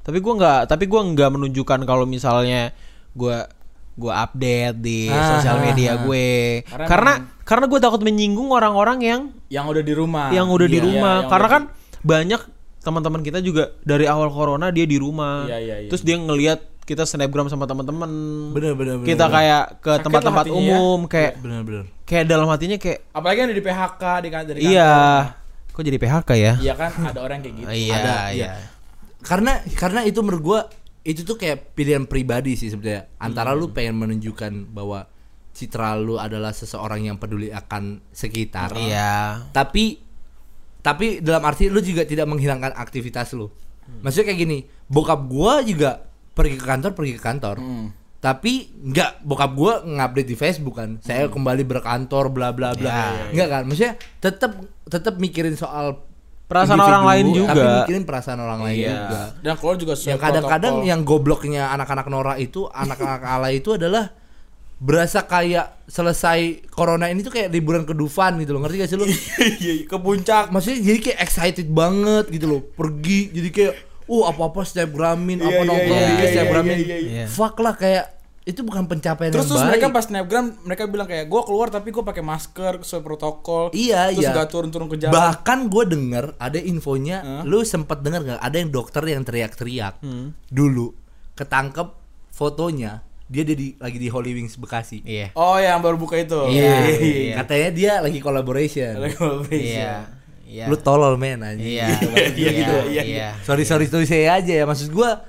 Tapi 0.03 0.19
gue 0.19 0.33
nggak, 0.33 0.67
tapi 0.67 0.91
gue 0.91 0.99
nggak 0.99 1.31
menunjukkan 1.31 1.81
kalau 1.83 2.03
misalnya 2.03 2.75
gue 3.15 3.47
gue 3.95 4.11
update 4.11 4.75
di 4.77 5.07
Ah, 5.07 5.39
sosial 5.39 5.57
ah, 5.57 5.63
media 5.63 5.91
ah. 5.95 6.03
gue 6.03 6.27
Karena 6.67 6.87
karena 6.91 7.13
karena 7.47 7.65
gue 7.67 7.79
takut 7.79 8.03
menyinggung 8.03 8.51
orang-orang 8.51 8.99
yang 9.01 9.21
Yang 9.47 9.65
udah 9.71 9.83
di 9.87 9.95
rumah. 9.95 10.27
yang 10.35 10.51
udah 10.51 10.67
di 10.67 10.79
Iya, 10.79 10.85
rumah 10.85 11.15
yang 11.17 11.31
karena 11.31 11.47
udah 11.47 11.55
kan 11.55 11.63
banyak 12.03 12.41
teman-teman 12.87 13.19
kita 13.21 13.43
juga 13.43 13.75
dari 13.83 14.07
awal 14.07 14.31
corona 14.31 14.71
dia 14.71 14.87
di 14.87 14.95
rumah 14.95 15.43
Iya, 15.45 15.59
iya, 15.59 15.77
iya. 15.81 15.89
terus 15.89 16.01
dia 16.01 16.15
ngelihat 16.15 16.63
kita 16.81 17.03
snapgram 17.03 17.51
sama 17.51 17.67
teman-teman 17.67 18.07
Bener 18.55 18.73
bener 18.73 18.95
bener. 18.97 19.05
kita 19.05 19.27
bener. 19.27 19.35
kayak 19.37 19.63
ke 19.81 19.93
tempat-tempat 20.01 20.47
ya. 20.47 20.53
umum 20.55 20.99
kayak 21.05 21.33
bener 21.37 21.61
bener. 21.61 21.85
kayak 22.03 22.25
dalam 22.25 22.47
hatinya 22.47 22.79
kayak 22.79 23.03
Apalagi 23.11 23.39
yang 23.41 23.51
di 23.51 23.59
PHK 23.61 24.03
di 24.17 24.29
kan 24.31 24.43
dari 24.45 24.59
kantor. 24.61 24.71
iya 24.71 24.93
kok 25.69 25.83
jadi 25.83 25.99
PHK 25.99 26.31
ya 26.37 26.53
Iya 26.57 26.75
kan 26.75 26.91
ada 27.05 27.21
orang 27.21 27.39
kayak 27.41 27.55
gitu. 27.59 27.69
iya 27.69 27.95
Ada, 27.97 28.17
iya 28.31 28.51
Karena 29.19 29.59
karena 29.75 30.01
itu 30.03 30.23
menurut 30.23 30.41
gua 30.41 30.61
itu 31.03 31.21
tuh 31.21 31.35
kayak 31.35 31.75
pilihan 31.75 32.03
pribadi 32.03 32.55
sih 32.55 32.67
sebenarnya. 32.67 33.11
Antara 33.17 33.51
lu 33.51 33.71
pengen 33.71 33.95
menunjukkan 33.97 34.71
bahwa 34.71 35.11
citra 35.51 35.95
lu 35.97 36.15
adalah 36.17 36.51
seseorang 36.51 37.03
yang 37.03 37.17
peduli 37.17 37.49
akan 37.49 37.99
sekitar. 38.09 38.75
iya 38.77 39.43
Tapi 39.49 40.06
tapi 40.87 41.19
dalam 41.19 41.43
arti 41.43 41.67
lu 41.67 41.83
juga 41.83 42.07
tidak 42.07 42.31
menghilangkan 42.31 42.71
aktivitas 42.79 43.35
lu. 43.35 43.51
Maksudnya 44.07 44.31
kayak 44.31 44.39
gini, 44.39 44.59
bokap 44.87 45.27
gua 45.27 45.59
juga 45.67 46.07
pergi 46.31 46.55
ke 46.55 46.63
kantor, 46.63 46.95
pergi 46.95 47.13
ke 47.19 47.23
kantor. 47.23 47.57
Hmm. 47.59 47.91
Tapi 48.23 48.71
nggak 48.71 49.27
bokap 49.27 49.51
gua 49.59 49.83
ngupdate 49.83 50.31
di 50.31 50.37
Facebook 50.39 50.79
kan. 50.79 51.03
Saya 51.03 51.27
kembali 51.27 51.67
berkantor 51.67 52.31
bla 52.31 52.55
bla 52.55 52.79
bla. 52.79 52.87
Ya, 52.87 53.35
Enggak 53.35 53.49
kan? 53.51 53.63
Maksudnya 53.67 53.95
tetap 54.23 54.53
tetap 54.87 55.19
mikirin 55.19 55.59
soal 55.59 56.07
Perasaan 56.47 56.79
orang 56.79 57.03
lain 57.03 57.27
juga. 57.35 57.59
Tapi 57.59 57.67
mikirin 57.83 58.05
perasaan 58.07 58.39
orang 58.39 58.63
lain 58.63 58.87
Iya. 58.87 58.91
juga. 58.95 59.21
Dan 59.43 59.55
keluar 59.59 59.77
juga 59.83 59.95
Yang 59.99 60.21
kadang-kadang 60.23 60.75
yang 60.87 61.03
gobloknya 61.03 61.75
anak-anak 61.75 62.07
Nora 62.07 62.39
itu, 62.39 62.71
anak-anak 62.71 63.19
ala 63.27 63.51
itu 63.51 63.75
adalah 63.75 64.15
berasa 64.77 65.25
kayak 65.25 65.89
selesai 65.89 66.69
corona 66.69 67.09
ini 67.09 67.21
tuh 67.21 67.33
kayak 67.33 67.49
liburan 67.49 67.83
ke 67.83 67.93
Dufan 67.93 68.37
gitu 68.39 68.53
loh. 68.53 68.61
Ngerti 68.61 68.77
gak 68.77 68.91
sih 68.91 68.97
lu? 68.97 69.07
Iya, 69.09 69.73
iya, 69.73 69.85
ke 69.85 69.97
puncak. 69.97 70.53
Maksudnya 70.53 70.79
jadi 70.83 70.99
kayak 71.03 71.19
excited 71.21 71.69
banget 71.69 72.29
gitu 72.29 72.47
loh. 72.47 72.61
Pergi 72.63 73.31
jadi 73.31 73.49
kayak 73.49 73.75
uh 74.07 74.25
apa-apa 74.27 74.63
snapgramin, 74.63 75.41
apa 75.41 75.51
Iya, 75.51 75.59
iya, 75.59 75.65
nongkrong 75.65 75.97
iya, 75.99 76.09
dikit 76.09 76.23
iya, 76.23 76.35
snapgramin. 76.37 76.77
iya, 76.77 76.85
iya, 76.85 76.99
iya. 77.01 77.25
Fuck 77.27 77.57
lah 77.59 77.75
kayak 77.75 78.07
itu 78.47 78.63
bukan 78.63 78.87
pencapaian 78.87 79.35
Terus 79.35 79.43
yang 79.43 79.51
terus 79.51 79.59
baik. 79.59 79.71
mereka 79.75 79.87
pas 79.91 80.05
snapgram 80.07 80.47
mereka 80.63 80.83
bilang 80.87 81.09
kayak 81.11 81.27
gue 81.27 81.43
keluar 81.43 81.67
tapi 81.67 81.91
gue 81.91 82.05
pakai 82.05 82.23
masker 82.23 82.73
sesuai 82.79 83.03
protokol. 83.03 83.65
Iya 83.73 84.13
terus 84.13 84.23
iya. 84.23 84.37
gak 84.37 84.49
turun-turun 84.53 84.87
ke 84.87 84.97
jalan. 85.01 85.15
Bahkan 85.17 85.59
gue 85.67 85.85
denger 85.89 86.25
ada 86.37 86.59
infonya, 86.61 87.19
Hah? 87.19 87.43
lu 87.43 87.67
sempet 87.67 88.07
denger 88.07 88.21
nggak? 88.23 88.41
Ada 88.41 88.57
yang 88.57 88.71
dokter 88.71 89.03
yang 89.03 89.25
teriak-teriak 89.25 89.99
Hmm. 89.99 90.31
dulu, 90.47 90.95
ketangkep 91.35 91.91
fotonya 92.31 93.03
dia 93.27 93.43
ada 93.43 93.55
di 93.55 93.75
lagi 93.77 93.99
di 93.99 94.07
Holy 94.07 94.31
Wings 94.33 94.55
Bekasi. 94.55 95.03
iya 95.03 95.35
Oh 95.35 95.59
yang 95.59 95.83
baru 95.83 95.99
buka 95.99 96.15
itu. 96.15 96.39
Iya, 96.47 96.75
iya. 96.97 97.35
Katanya 97.37 97.69
dia 97.71 97.93
lagi 97.99 98.23
collaboration. 98.23 98.95
iya 99.51 100.07
iya 100.47 100.65
Lu 100.71 100.79
tolol 100.79 101.19
men 101.19 101.43
anjing. 101.43 101.75
iya 101.75 101.91
Iya, 101.91 102.27
iya 102.39 102.51
gitu, 102.55 102.77
iya, 102.89 103.03
iya 103.03 103.29
Sorry 103.43 103.67
sorry 103.67 103.91
tuh 103.91 104.07
saya 104.07 104.39
aja 104.39 104.53
ya 104.53 104.65
maksud 104.65 104.95
gua 104.95 105.27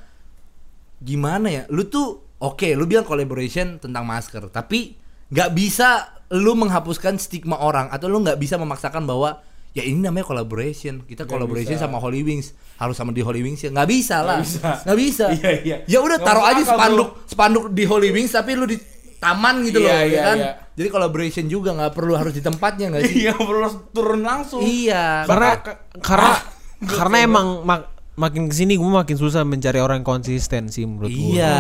gimana 0.98 1.50
ya? 1.50 1.64
Lu 1.70 1.86
tuh 1.86 2.22
oke, 2.38 2.74
lu 2.78 2.86
bilang 2.86 3.06
collaboration 3.06 3.82
tentang 3.82 4.06
masker, 4.06 4.46
tapi 4.50 4.94
nggak 5.34 5.50
bisa 5.54 6.14
lu 6.30 6.54
menghapuskan 6.54 7.18
stigma 7.18 7.58
orang 7.58 7.88
atau 7.90 8.06
lu 8.06 8.20
nggak 8.22 8.38
bisa 8.38 8.60
memaksakan 8.60 9.08
bahwa 9.08 9.42
ya 9.72 9.82
ini 9.82 10.00
namanya 10.00 10.24
collaboration. 10.24 11.02
Kita 11.02 11.24
Nggak 11.24 11.32
collaboration 11.32 11.74
bisa. 11.74 11.84
sama 11.84 11.98
Holy 11.98 12.22
Wings. 12.22 12.52
Harus 12.76 12.94
sama 12.94 13.10
di 13.10 13.20
Holy 13.20 13.42
Wings 13.42 13.60
ya 13.60 13.70
nggak 13.70 13.88
bisa 13.88 14.20
lah. 14.20 14.40
Nggak 14.40 14.48
bisa. 14.94 14.94
Bisa. 14.94 15.26
Iya, 15.38 15.52
iya. 15.62 15.78
Ya 15.86 16.00
udah 16.00 16.18
taruh 16.18 16.44
aja 16.44 16.62
spanduk 16.62 17.10
spanduk 17.26 17.66
di 17.70 17.84
Holy 17.84 18.10
Wings 18.10 18.32
tapi 18.32 18.54
lu 18.54 18.64
di 18.64 18.78
taman 19.18 19.62
gitu 19.62 19.80
loh 19.80 19.88
Iya, 19.88 19.98
ya 19.98 20.06
iya, 20.06 20.22
kan. 20.24 20.38
iya. 20.38 20.52
Jadi 20.74 20.88
collaboration 20.88 21.46
juga 21.46 21.74
nggak 21.74 21.90
perlu 21.92 22.14
harus 22.14 22.32
di 22.32 22.40
tempatnya 22.40 22.86
nggak 22.90 23.04
sih? 23.04 23.16
Iya 23.24 23.34
perlu 23.34 23.66
turun 23.90 24.22
langsung. 24.22 24.62
iya. 24.62 25.26
karena 25.26 25.50
karena 25.98 26.32
Ah, 26.32 26.40
karena 26.80 27.18
emang 27.20 27.48
mak- 27.62 27.90
makin 28.14 28.46
ke 28.46 28.56
sini 28.56 28.74
gue 28.74 28.86
makin 28.86 29.14
susah 29.14 29.42
mencari 29.42 29.78
orang 29.78 30.02
yang 30.02 30.10
konsisten 30.12 30.70
sih 30.70 30.86
menurut 30.86 31.10
gue 31.10 31.34
Iya, 31.34 31.58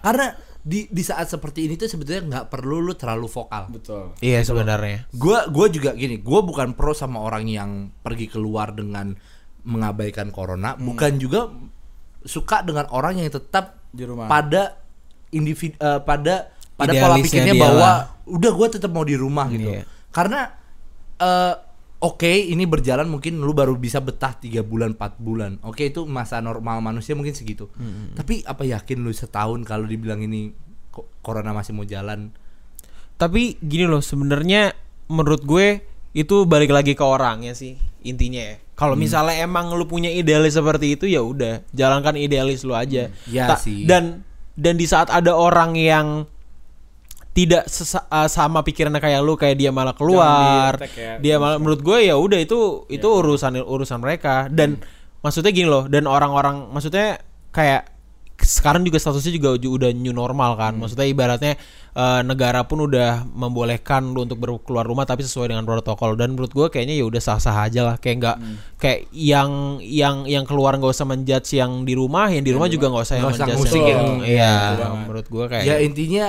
karena 0.00 0.32
di 0.64 0.88
di 0.88 1.02
saat 1.04 1.28
seperti 1.28 1.68
ini 1.68 1.76
tuh 1.76 1.92
sebetulnya 1.92 2.22
nggak 2.24 2.46
perlu 2.48 2.80
lu 2.80 2.96
terlalu 2.96 3.28
vokal. 3.28 3.68
Betul. 3.68 4.16
iya 4.24 4.40
sebenarnya 4.40 5.04
Gua 5.12 5.44
gua 5.52 5.68
juga 5.68 5.92
gini, 5.92 6.16
gua 6.24 6.40
bukan 6.40 6.72
pro 6.72 6.96
sama 6.96 7.20
orang 7.20 7.44
yang 7.44 7.92
pergi 8.00 8.32
keluar 8.32 8.72
dengan 8.72 9.12
mengabaikan 9.60 10.32
corona, 10.32 10.72
bukan 10.76 11.20
juga 11.20 11.52
suka 12.24 12.64
dengan 12.64 12.88
orang 12.88 13.20
yang 13.20 13.28
tetap 13.28 13.76
Di 13.92 14.08
rumah. 14.08 14.24
pada 14.24 14.80
individu 15.30 15.76
eh, 15.76 16.00
pada 16.00 16.48
pada 16.74 16.92
pola 16.96 17.20
Idealisnya 17.20 17.44
pikirnya 17.44 17.54
bahwa 17.60 17.80
lah. 17.84 17.98
udah 18.24 18.50
gua 18.56 18.68
tetap 18.72 18.88
mau 18.88 19.04
di 19.04 19.16
rumah 19.20 19.46
gitu. 19.52 19.68
Iya. 19.68 19.84
Karena 20.08 20.48
eh 21.20 21.54
Oke, 22.04 22.28
ini 22.44 22.62
berjalan 22.62 23.08
mungkin 23.08 23.40
lu 23.40 23.50
baru 23.50 23.72
bisa 23.74 23.96
betah 23.96 24.36
tiga 24.36 24.60
bulan, 24.60 24.92
4 24.92 25.16
bulan. 25.16 25.56
Oke, 25.64 25.88
itu 25.88 26.04
masa 26.04 26.36
normal 26.38 26.78
manusia 26.78 27.12
mungkin 27.12 27.32
segitu. 27.32 27.72
Tapi 28.12 28.44
apa 28.44 28.60
yakin 28.62 29.00
lu 29.00 29.08
setahun 29.08 29.64
kalau 29.64 29.84
dibilang 29.84 30.20
ini 30.20 30.52
corona 31.18 31.50
masih 31.50 31.72
mau 31.72 31.82
jalan? 31.82 32.28
tapi 33.14 33.54
gini 33.56 33.86
loh 33.86 34.02
sebenarnya 34.02 34.74
menurut 35.06 35.46
gue 35.46 35.86
itu 36.12 36.36
balik 36.44 36.74
lagi 36.74 36.98
ke 36.98 37.04
orangnya 37.06 37.54
sih 37.54 37.78
intinya 38.02 38.42
ya 38.42 38.56
kalau 38.74 38.98
misalnya 38.98 39.38
emang 39.38 39.70
lu 39.70 39.86
punya 39.86 40.10
idealis 40.10 40.58
seperti 40.58 40.98
itu 40.98 41.06
ya 41.06 41.22
udah 41.22 41.62
jalankan 41.70 42.18
idealis 42.18 42.66
lu 42.66 42.74
aja 42.74 43.14
Ya 43.30 43.44
Ta- 43.46 43.54
sih. 43.54 43.86
dan 43.86 44.26
dan 44.54 44.74
di 44.74 44.86
saat 44.86 45.14
ada 45.14 45.30
orang 45.30 45.78
yang 45.78 46.26
tidak 47.34 47.66
sesa- 47.66 48.06
uh, 48.06 48.30
sama 48.30 48.62
pikirannya 48.62 48.98
kayak 48.98 49.20
lu 49.20 49.34
kayak 49.34 49.58
dia 49.58 49.68
malah 49.68 49.92
keluar. 49.92 50.78
Ya. 50.86 51.18
dia 51.18 51.34
malah 51.36 51.58
menurut 51.58 51.82
gue 51.82 51.98
ya 52.00 52.14
udah 52.14 52.38
itu 52.38 52.86
itu 52.88 53.02
urusan 53.04 53.58
urusan 53.58 53.98
mereka. 53.98 54.46
Dan 54.48 54.78
maksudnya 55.18 55.50
gini 55.50 55.66
loh 55.66 55.84
dan 55.84 56.06
orang-orang 56.06 56.70
maksudnya 56.70 57.18
kayak 57.50 57.90
sekarang 58.34 58.82
juga 58.82 58.98
statusnya 58.98 59.30
juga 59.30 59.54
ju- 59.56 59.72
udah 59.72 59.90
new 59.90 60.10
normal 60.10 60.54
kan. 60.54 60.74
Maksudnya 60.76 61.06
ibaratnya 61.06 61.54
eh, 61.92 62.20
negara 62.22 62.62
pun 62.62 62.82
udah 62.82 63.22
membolehkan 63.24 64.10
lu 64.10 64.22
untuk 64.22 64.38
berkeluar 64.38 64.82
rumah 64.82 65.02
tapi 65.02 65.22
sesuai 65.22 65.50
dengan 65.50 65.62
protokol. 65.62 66.14
Dan 66.14 66.34
menurut 66.34 66.50
gue 66.50 66.66
kayaknya 66.68 66.94
ya 66.94 67.04
udah 67.04 67.18
sah-sah 67.18 67.62
aja 67.62 67.82
lah. 67.84 67.96
Kayak 67.96 68.16
nggak 68.20 68.36
kayak 68.76 69.00
yang 69.10 69.50
yang 69.80 70.22
yang 70.24 70.44
keluar 70.44 70.74
nggak 70.74 70.92
usah 70.92 71.02
menjudge 71.04 71.50
yang 71.52 71.82
di 71.82 71.94
rumah 71.94 72.26
yang 72.26 72.42
di 72.42 72.50
rumah 72.50 72.66
juga 72.68 72.90
nggak 72.90 73.04
usah 73.04 73.16
yang 73.16 73.26
menjudge 73.32 73.74
yang 73.74 74.06
ya. 74.22 74.26
iya 74.28 74.54
banget. 74.76 74.98
menurut 75.02 75.26
gue 75.26 75.44
kayak 75.48 75.64
Ya 75.64 75.76
intinya 75.78 76.26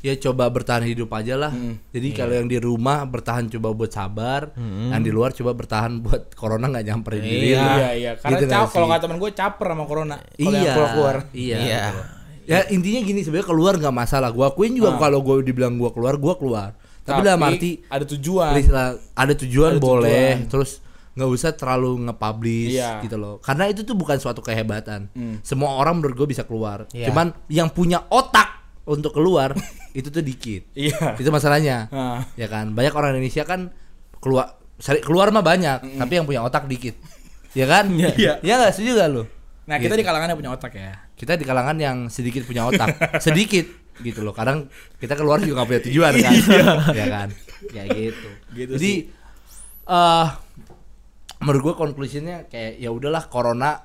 ya 0.00 0.16
coba 0.18 0.48
bertahan 0.48 0.82
hidup 0.82 1.08
aja 1.10 1.36
lah. 1.36 1.48
Hmm. 1.48 1.76
Jadi 1.90 2.08
Iya. 2.08 2.16
kalau 2.16 2.34
yang 2.34 2.48
di 2.48 2.56
rumah 2.56 3.04
bertahan 3.04 3.48
coba 3.48 3.68
buat 3.70 3.88
sabar, 3.88 4.52
yang 4.56 5.00
di 5.00 5.08
luar 5.08 5.30
coba 5.30 5.52
bertahan 5.52 6.00
buat 6.00 6.32
corona 6.32 6.68
nggak 6.68 6.84
nyamperin 6.84 7.20
diri. 7.20 7.52
Iya. 7.52 7.58
lah. 7.58 7.76
Iya 7.76 7.90
iya. 7.92 8.10
Karena 8.16 8.36
Gitu 8.36 8.44
cap- 8.48 8.70
kalau 8.70 8.86
kata 8.86 9.00
temen 9.02 9.16
gue 9.16 9.30
caper 9.30 9.66
sama 9.68 9.84
corona. 9.84 10.16
Kalau 10.16 10.50
Iya. 10.50 10.58
yang 10.58 10.72
keluar 10.72 10.90
keluar. 10.90 11.16
Iya. 11.30 11.56
Iya. 11.58 11.82
gitu. 11.86 12.02
Ya 12.48 12.58
intinya 12.66 13.00
gini 13.00 13.20
sebenarnya 13.20 13.46
keluar 13.46 13.72
nggak 13.76 13.94
masalah. 13.94 14.28
Gua 14.28 14.50
akuin 14.50 14.74
juga 14.74 14.90
Ah. 14.90 14.98
kalau 14.98 15.20
gue 15.20 15.44
dibilang 15.44 15.76
gua 15.76 15.92
keluar, 15.92 16.16
gua 16.16 16.34
keluar. 16.34 16.74
Tapi, 17.00 17.22
dalam 17.22 17.42
arti 17.42 17.80
ada 17.86 18.04
tujuan. 18.04 18.52
ada 19.12 19.32
tujuan 19.36 19.76
Ada 19.76 19.80
boleh, 19.80 20.26
tujuan. 20.36 20.48
terus 20.48 20.70
nggak 21.10 21.26
usah 21.28 21.50
terlalu 21.52 22.06
nge-publish 22.06 22.74
Iya. 22.74 23.02
gitu 23.02 23.16
loh. 23.16 23.38
Karena 23.38 23.66
itu 23.66 23.82
tuh 23.82 23.94
bukan 23.94 24.16
suatu 24.16 24.40
kehebatan. 24.40 25.10
Hmm. 25.10 25.38
Semua 25.42 25.74
orang 25.74 25.98
menurut 25.98 26.16
gue 26.16 26.28
bisa 26.28 26.42
keluar. 26.42 26.86
Iya. 26.90 27.10
Cuman 27.10 27.34
yang 27.46 27.68
punya 27.68 28.02
otak 28.06 28.59
untuk 28.84 29.12
keluar 29.12 29.52
itu 29.98 30.08
tuh 30.08 30.22
dikit. 30.22 30.68
Iya. 30.72 31.16
Itu 31.16 31.28
masalahnya. 31.28 31.88
Ah. 31.90 32.24
Ya 32.34 32.46
kan? 32.46 32.72
Banyak 32.72 32.92
orang 32.92 33.16
Indonesia 33.16 33.44
kan 33.44 33.74
keluar 34.20 34.56
keluar 35.04 35.28
mah 35.28 35.44
banyak, 35.44 36.00
tapi 36.00 36.12
yang 36.16 36.24
punya 36.24 36.40
otak 36.40 36.64
dikit. 36.64 36.96
Ya 37.52 37.66
kan? 37.68 37.90
Iya. 37.92 38.40
Ya 38.40 38.52
nggak 38.56 38.72
setuju 38.72 38.96
gak 38.96 39.08
lu? 39.10 39.22
Nah 39.68 39.76
kita 39.76 39.94
Gitu. 39.94 40.02
di 40.02 40.06
kalangan 40.06 40.28
yang 40.32 40.38
punya 40.40 40.52
otak 40.54 40.72
ya. 40.74 40.92
Kita 41.14 41.36
di 41.36 41.44
kalangan 41.44 41.76
yang 41.76 41.96
sedikit 42.08 42.42
punya 42.48 42.64
otak. 42.64 42.96
sedikit 43.26 43.66
gitu 44.00 44.24
loh. 44.24 44.32
Kadang 44.32 44.70
kita 44.96 45.14
keluar 45.14 45.38
juga 45.38 45.62
gak 45.62 45.68
punya 45.68 45.82
tujuan 45.84 46.12
kan. 46.16 46.34
ya 46.96 47.06
kan? 47.06 47.28
Ya 47.70 47.82
gitu. 47.86 48.28
Gitu 48.56 48.72
Jadi 48.78 48.92
eh 49.90 50.26
menurut 51.40 51.60
gua 51.60 51.74
konklusinya 51.76 52.48
kayak 52.48 52.78
ya 52.78 52.88
udahlah 52.92 53.26
corona 53.28 53.80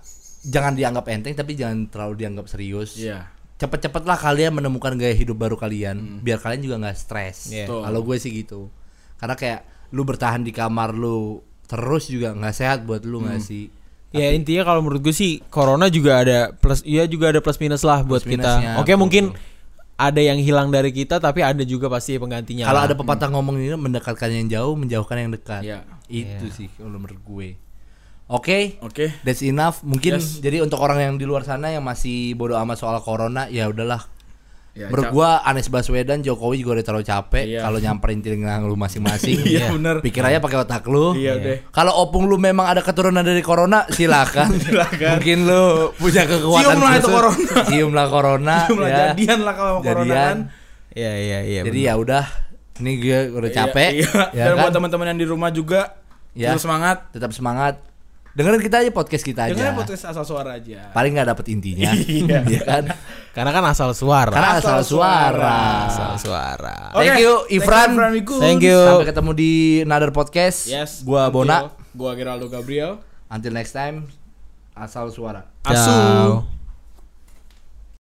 jangan 0.45 0.77
dianggap 0.77 1.05
enteng 1.09 1.33
tapi 1.33 1.57
jangan 1.57 1.89
terlalu 1.91 2.13
dianggap 2.23 2.45
serius. 2.47 2.95
Iya. 2.95 3.34
Cepet-cepet 3.55 4.03
lah 4.03 4.19
kalian 4.19 4.51
menemukan 4.59 4.91
gaya 4.99 5.15
hidup 5.15 5.39
baru 5.39 5.55
kalian 5.55 6.19
biar 6.19 6.43
kalian 6.43 6.59
juga 6.59 6.75
nggak 6.83 6.97
stres. 6.99 7.51
Iya. 7.51 7.71
Betul. 7.71 7.81
Kalau 7.87 7.99
gue 8.03 8.17
sih 8.19 8.31
gitu. 8.35 8.61
Karena 9.15 9.35
kayak 9.39 9.61
lu 9.95 10.03
bertahan 10.03 10.43
di 10.43 10.51
kamar 10.51 10.91
lu 10.91 11.39
terus 11.65 12.11
juga 12.11 12.35
nggak 12.35 12.55
sehat 12.55 12.79
buat 12.83 13.07
lu 13.07 13.23
nggak 13.23 13.39
sih? 13.39 13.71
Ya 14.15 14.31
intinya 14.31 14.63
kalau 14.67 14.83
menurut 14.83 15.03
gue 15.03 15.15
sih 15.15 15.43
corona 15.47 15.87
juga 15.87 16.23
ada 16.23 16.51
plus 16.55 16.83
ya 16.83 17.03
juga 17.07 17.31
ada 17.35 17.39
plus 17.39 17.59
minus 17.59 17.83
lah 17.83 18.03
buat 18.03 18.23
Plus 18.23 18.35
kita. 18.35 18.79
Oke 18.79 18.91
betul, 18.91 18.99
mungkin 18.99 19.23
ada 19.95 20.19
yang 20.19 20.39
hilang 20.39 20.71
dari 20.71 20.91
kita 20.91 21.23
tapi 21.23 21.39
ada 21.39 21.63
juga 21.63 21.87
pasti 21.87 22.19
penggantinya. 22.19 22.67
Kalau 22.67 22.81
ada 22.83 22.95
pepatah 22.95 23.31
ngomong 23.31 23.55
ini 23.59 23.75
mendekatkan 23.75 24.31
yang 24.31 24.47
jauh, 24.51 24.75
menjauhkan 24.75 25.15
yang 25.19 25.31
dekat. 25.31 25.63
Iya. 25.63 25.79
Itu 26.11 26.51
sih 26.51 26.67
kalau 26.75 26.99
menurut 26.99 27.19
gue. 27.23 27.49
Oke, 28.25 28.81
Oke. 28.81 29.13
that's 29.21 29.41
enough. 29.41 29.81
Mungkin 29.81 30.17
Yes. 30.17 30.41
jadi 30.41 30.57
untuk 30.59 30.79
orang 30.79 30.97
yang 30.97 31.13
di 31.15 31.23
luar 31.23 31.41
sana 31.41 31.69
yang 31.69 31.81
masih 31.81 32.33
bodoh 32.33 32.57
amat 32.57 32.73
soal 32.75 32.97
corona, 32.99 33.45
ya 33.47 33.69
udahlah. 33.69 34.01
Ya, 34.73 34.91
Menurut 34.91 35.07
cap- 35.07 35.13
gua 35.13 35.29
Anies 35.41 35.69
Baswedan, 35.69 36.19
Jokowi 36.19 36.59
juga 36.59 36.75
udah 36.75 36.83
terlalu 36.83 37.05
capek 37.05 37.45
Iya. 37.47 37.61
kalau 37.63 37.77
nyamperin 37.77 38.19
telinga 38.19 38.59
lu 38.59 38.75
masing-masing. 38.75 39.39
Iya, 39.47 39.71
bener. 39.71 40.01
Pikir 40.01 40.19
aja 40.19 40.43
pakai 40.43 40.57
otak 40.59 40.83
lu. 40.85 41.15
Iya, 41.15 41.37
deh. 41.37 41.57
Kalau 41.69 41.95
opung 41.95 42.25
lu 42.25 42.35
memang 42.35 42.67
ada 42.67 42.81
keturunan 42.81 43.21
dari 43.21 43.39
corona, 43.39 43.87
silakan. 43.87 44.51
Silakan. 44.65 45.15
Mungkin 45.15 45.37
lu 45.45 45.63
punya 45.95 46.25
kekuatan 46.25 46.65
Cium 46.67 46.81
lah 46.81 46.91
itu 46.91 46.99
khusus. 46.99 47.13
corona. 47.13 47.55
Cium 47.69 47.91
lah 47.93 48.05
corona. 48.09 48.55
Cium 48.65 48.77
lah, 48.77 48.89
ya. 48.89 48.97
jadian 49.07 49.39
lah 49.41 49.53
kalau 49.53 49.73
corona 49.79 50.01
Jadian. 50.03 50.17
kan. 50.17 50.37
Iya 50.91 51.11
iya 51.13 51.39
iya. 51.45 51.61
Jadi 51.63 51.79
ya 51.81 51.93
udah, 51.95 52.25
ini 52.75 52.91
gue 52.97 53.19
udah 53.31 53.51
capek. 53.53 53.89
Iya, 53.93 54.09
iya. 54.11 54.23
ya 54.33 54.43
Dan 54.43 54.51
kan? 54.51 54.61
buat 54.65 54.73
teman-teman 54.73 55.05
yang 55.07 55.19
di 55.21 55.27
rumah 55.29 55.49
juga 55.51 55.81
Ya. 56.33 56.51
terus 56.51 56.63
semangat. 56.63 57.15
Tetap 57.15 57.31
semangat. 57.31 57.79
Dengerin 58.35 58.59
kita 58.59 58.83
aja 58.83 58.91
podcast 58.91 59.23
kita 59.23 59.47
aja. 59.47 59.55
Dengerin 59.55 59.79
podcast 59.79 60.03
asal 60.11 60.27
suara 60.27 60.59
aja. 60.59 60.91
Paling 60.91 61.15
nggak 61.15 61.31
dapet 61.31 61.45
intinya. 61.55 61.95
Iya. 62.05 62.43
Iya 62.43 62.61
kan? 62.61 62.83
Karena 63.31 63.51
kan 63.55 63.63
asal 63.65 63.95
suara. 63.95 64.27
Karena 64.27 64.59
asal, 64.59 64.75
Asal 64.75 64.83
suara. 64.83 65.55
asal 65.87 66.11
suara. 66.19 66.77
Thank 66.91 67.23
you, 67.23 67.33
Ifran. 67.49 67.95
Wikus. 68.11 68.43
Thank 68.43 68.59
you. 68.61 68.75
Sampai 68.75 69.07
ketemu 69.07 69.31
di 69.31 69.51
another 69.81 70.11
podcast. 70.11 70.67
Yes. 70.67 70.99
Gua 71.01 71.31
until- 71.31 71.47
Bona. 71.47 71.57
Gua 71.95 72.11
Geraldo 72.11 72.51
Gabriel. 72.51 72.99
Until 73.31 73.55
next 73.55 73.71
time. 73.71 74.11
Asal 74.75 75.07
suara. 75.07 75.47
Asu. 75.63 75.79
Ciao. 75.87 76.54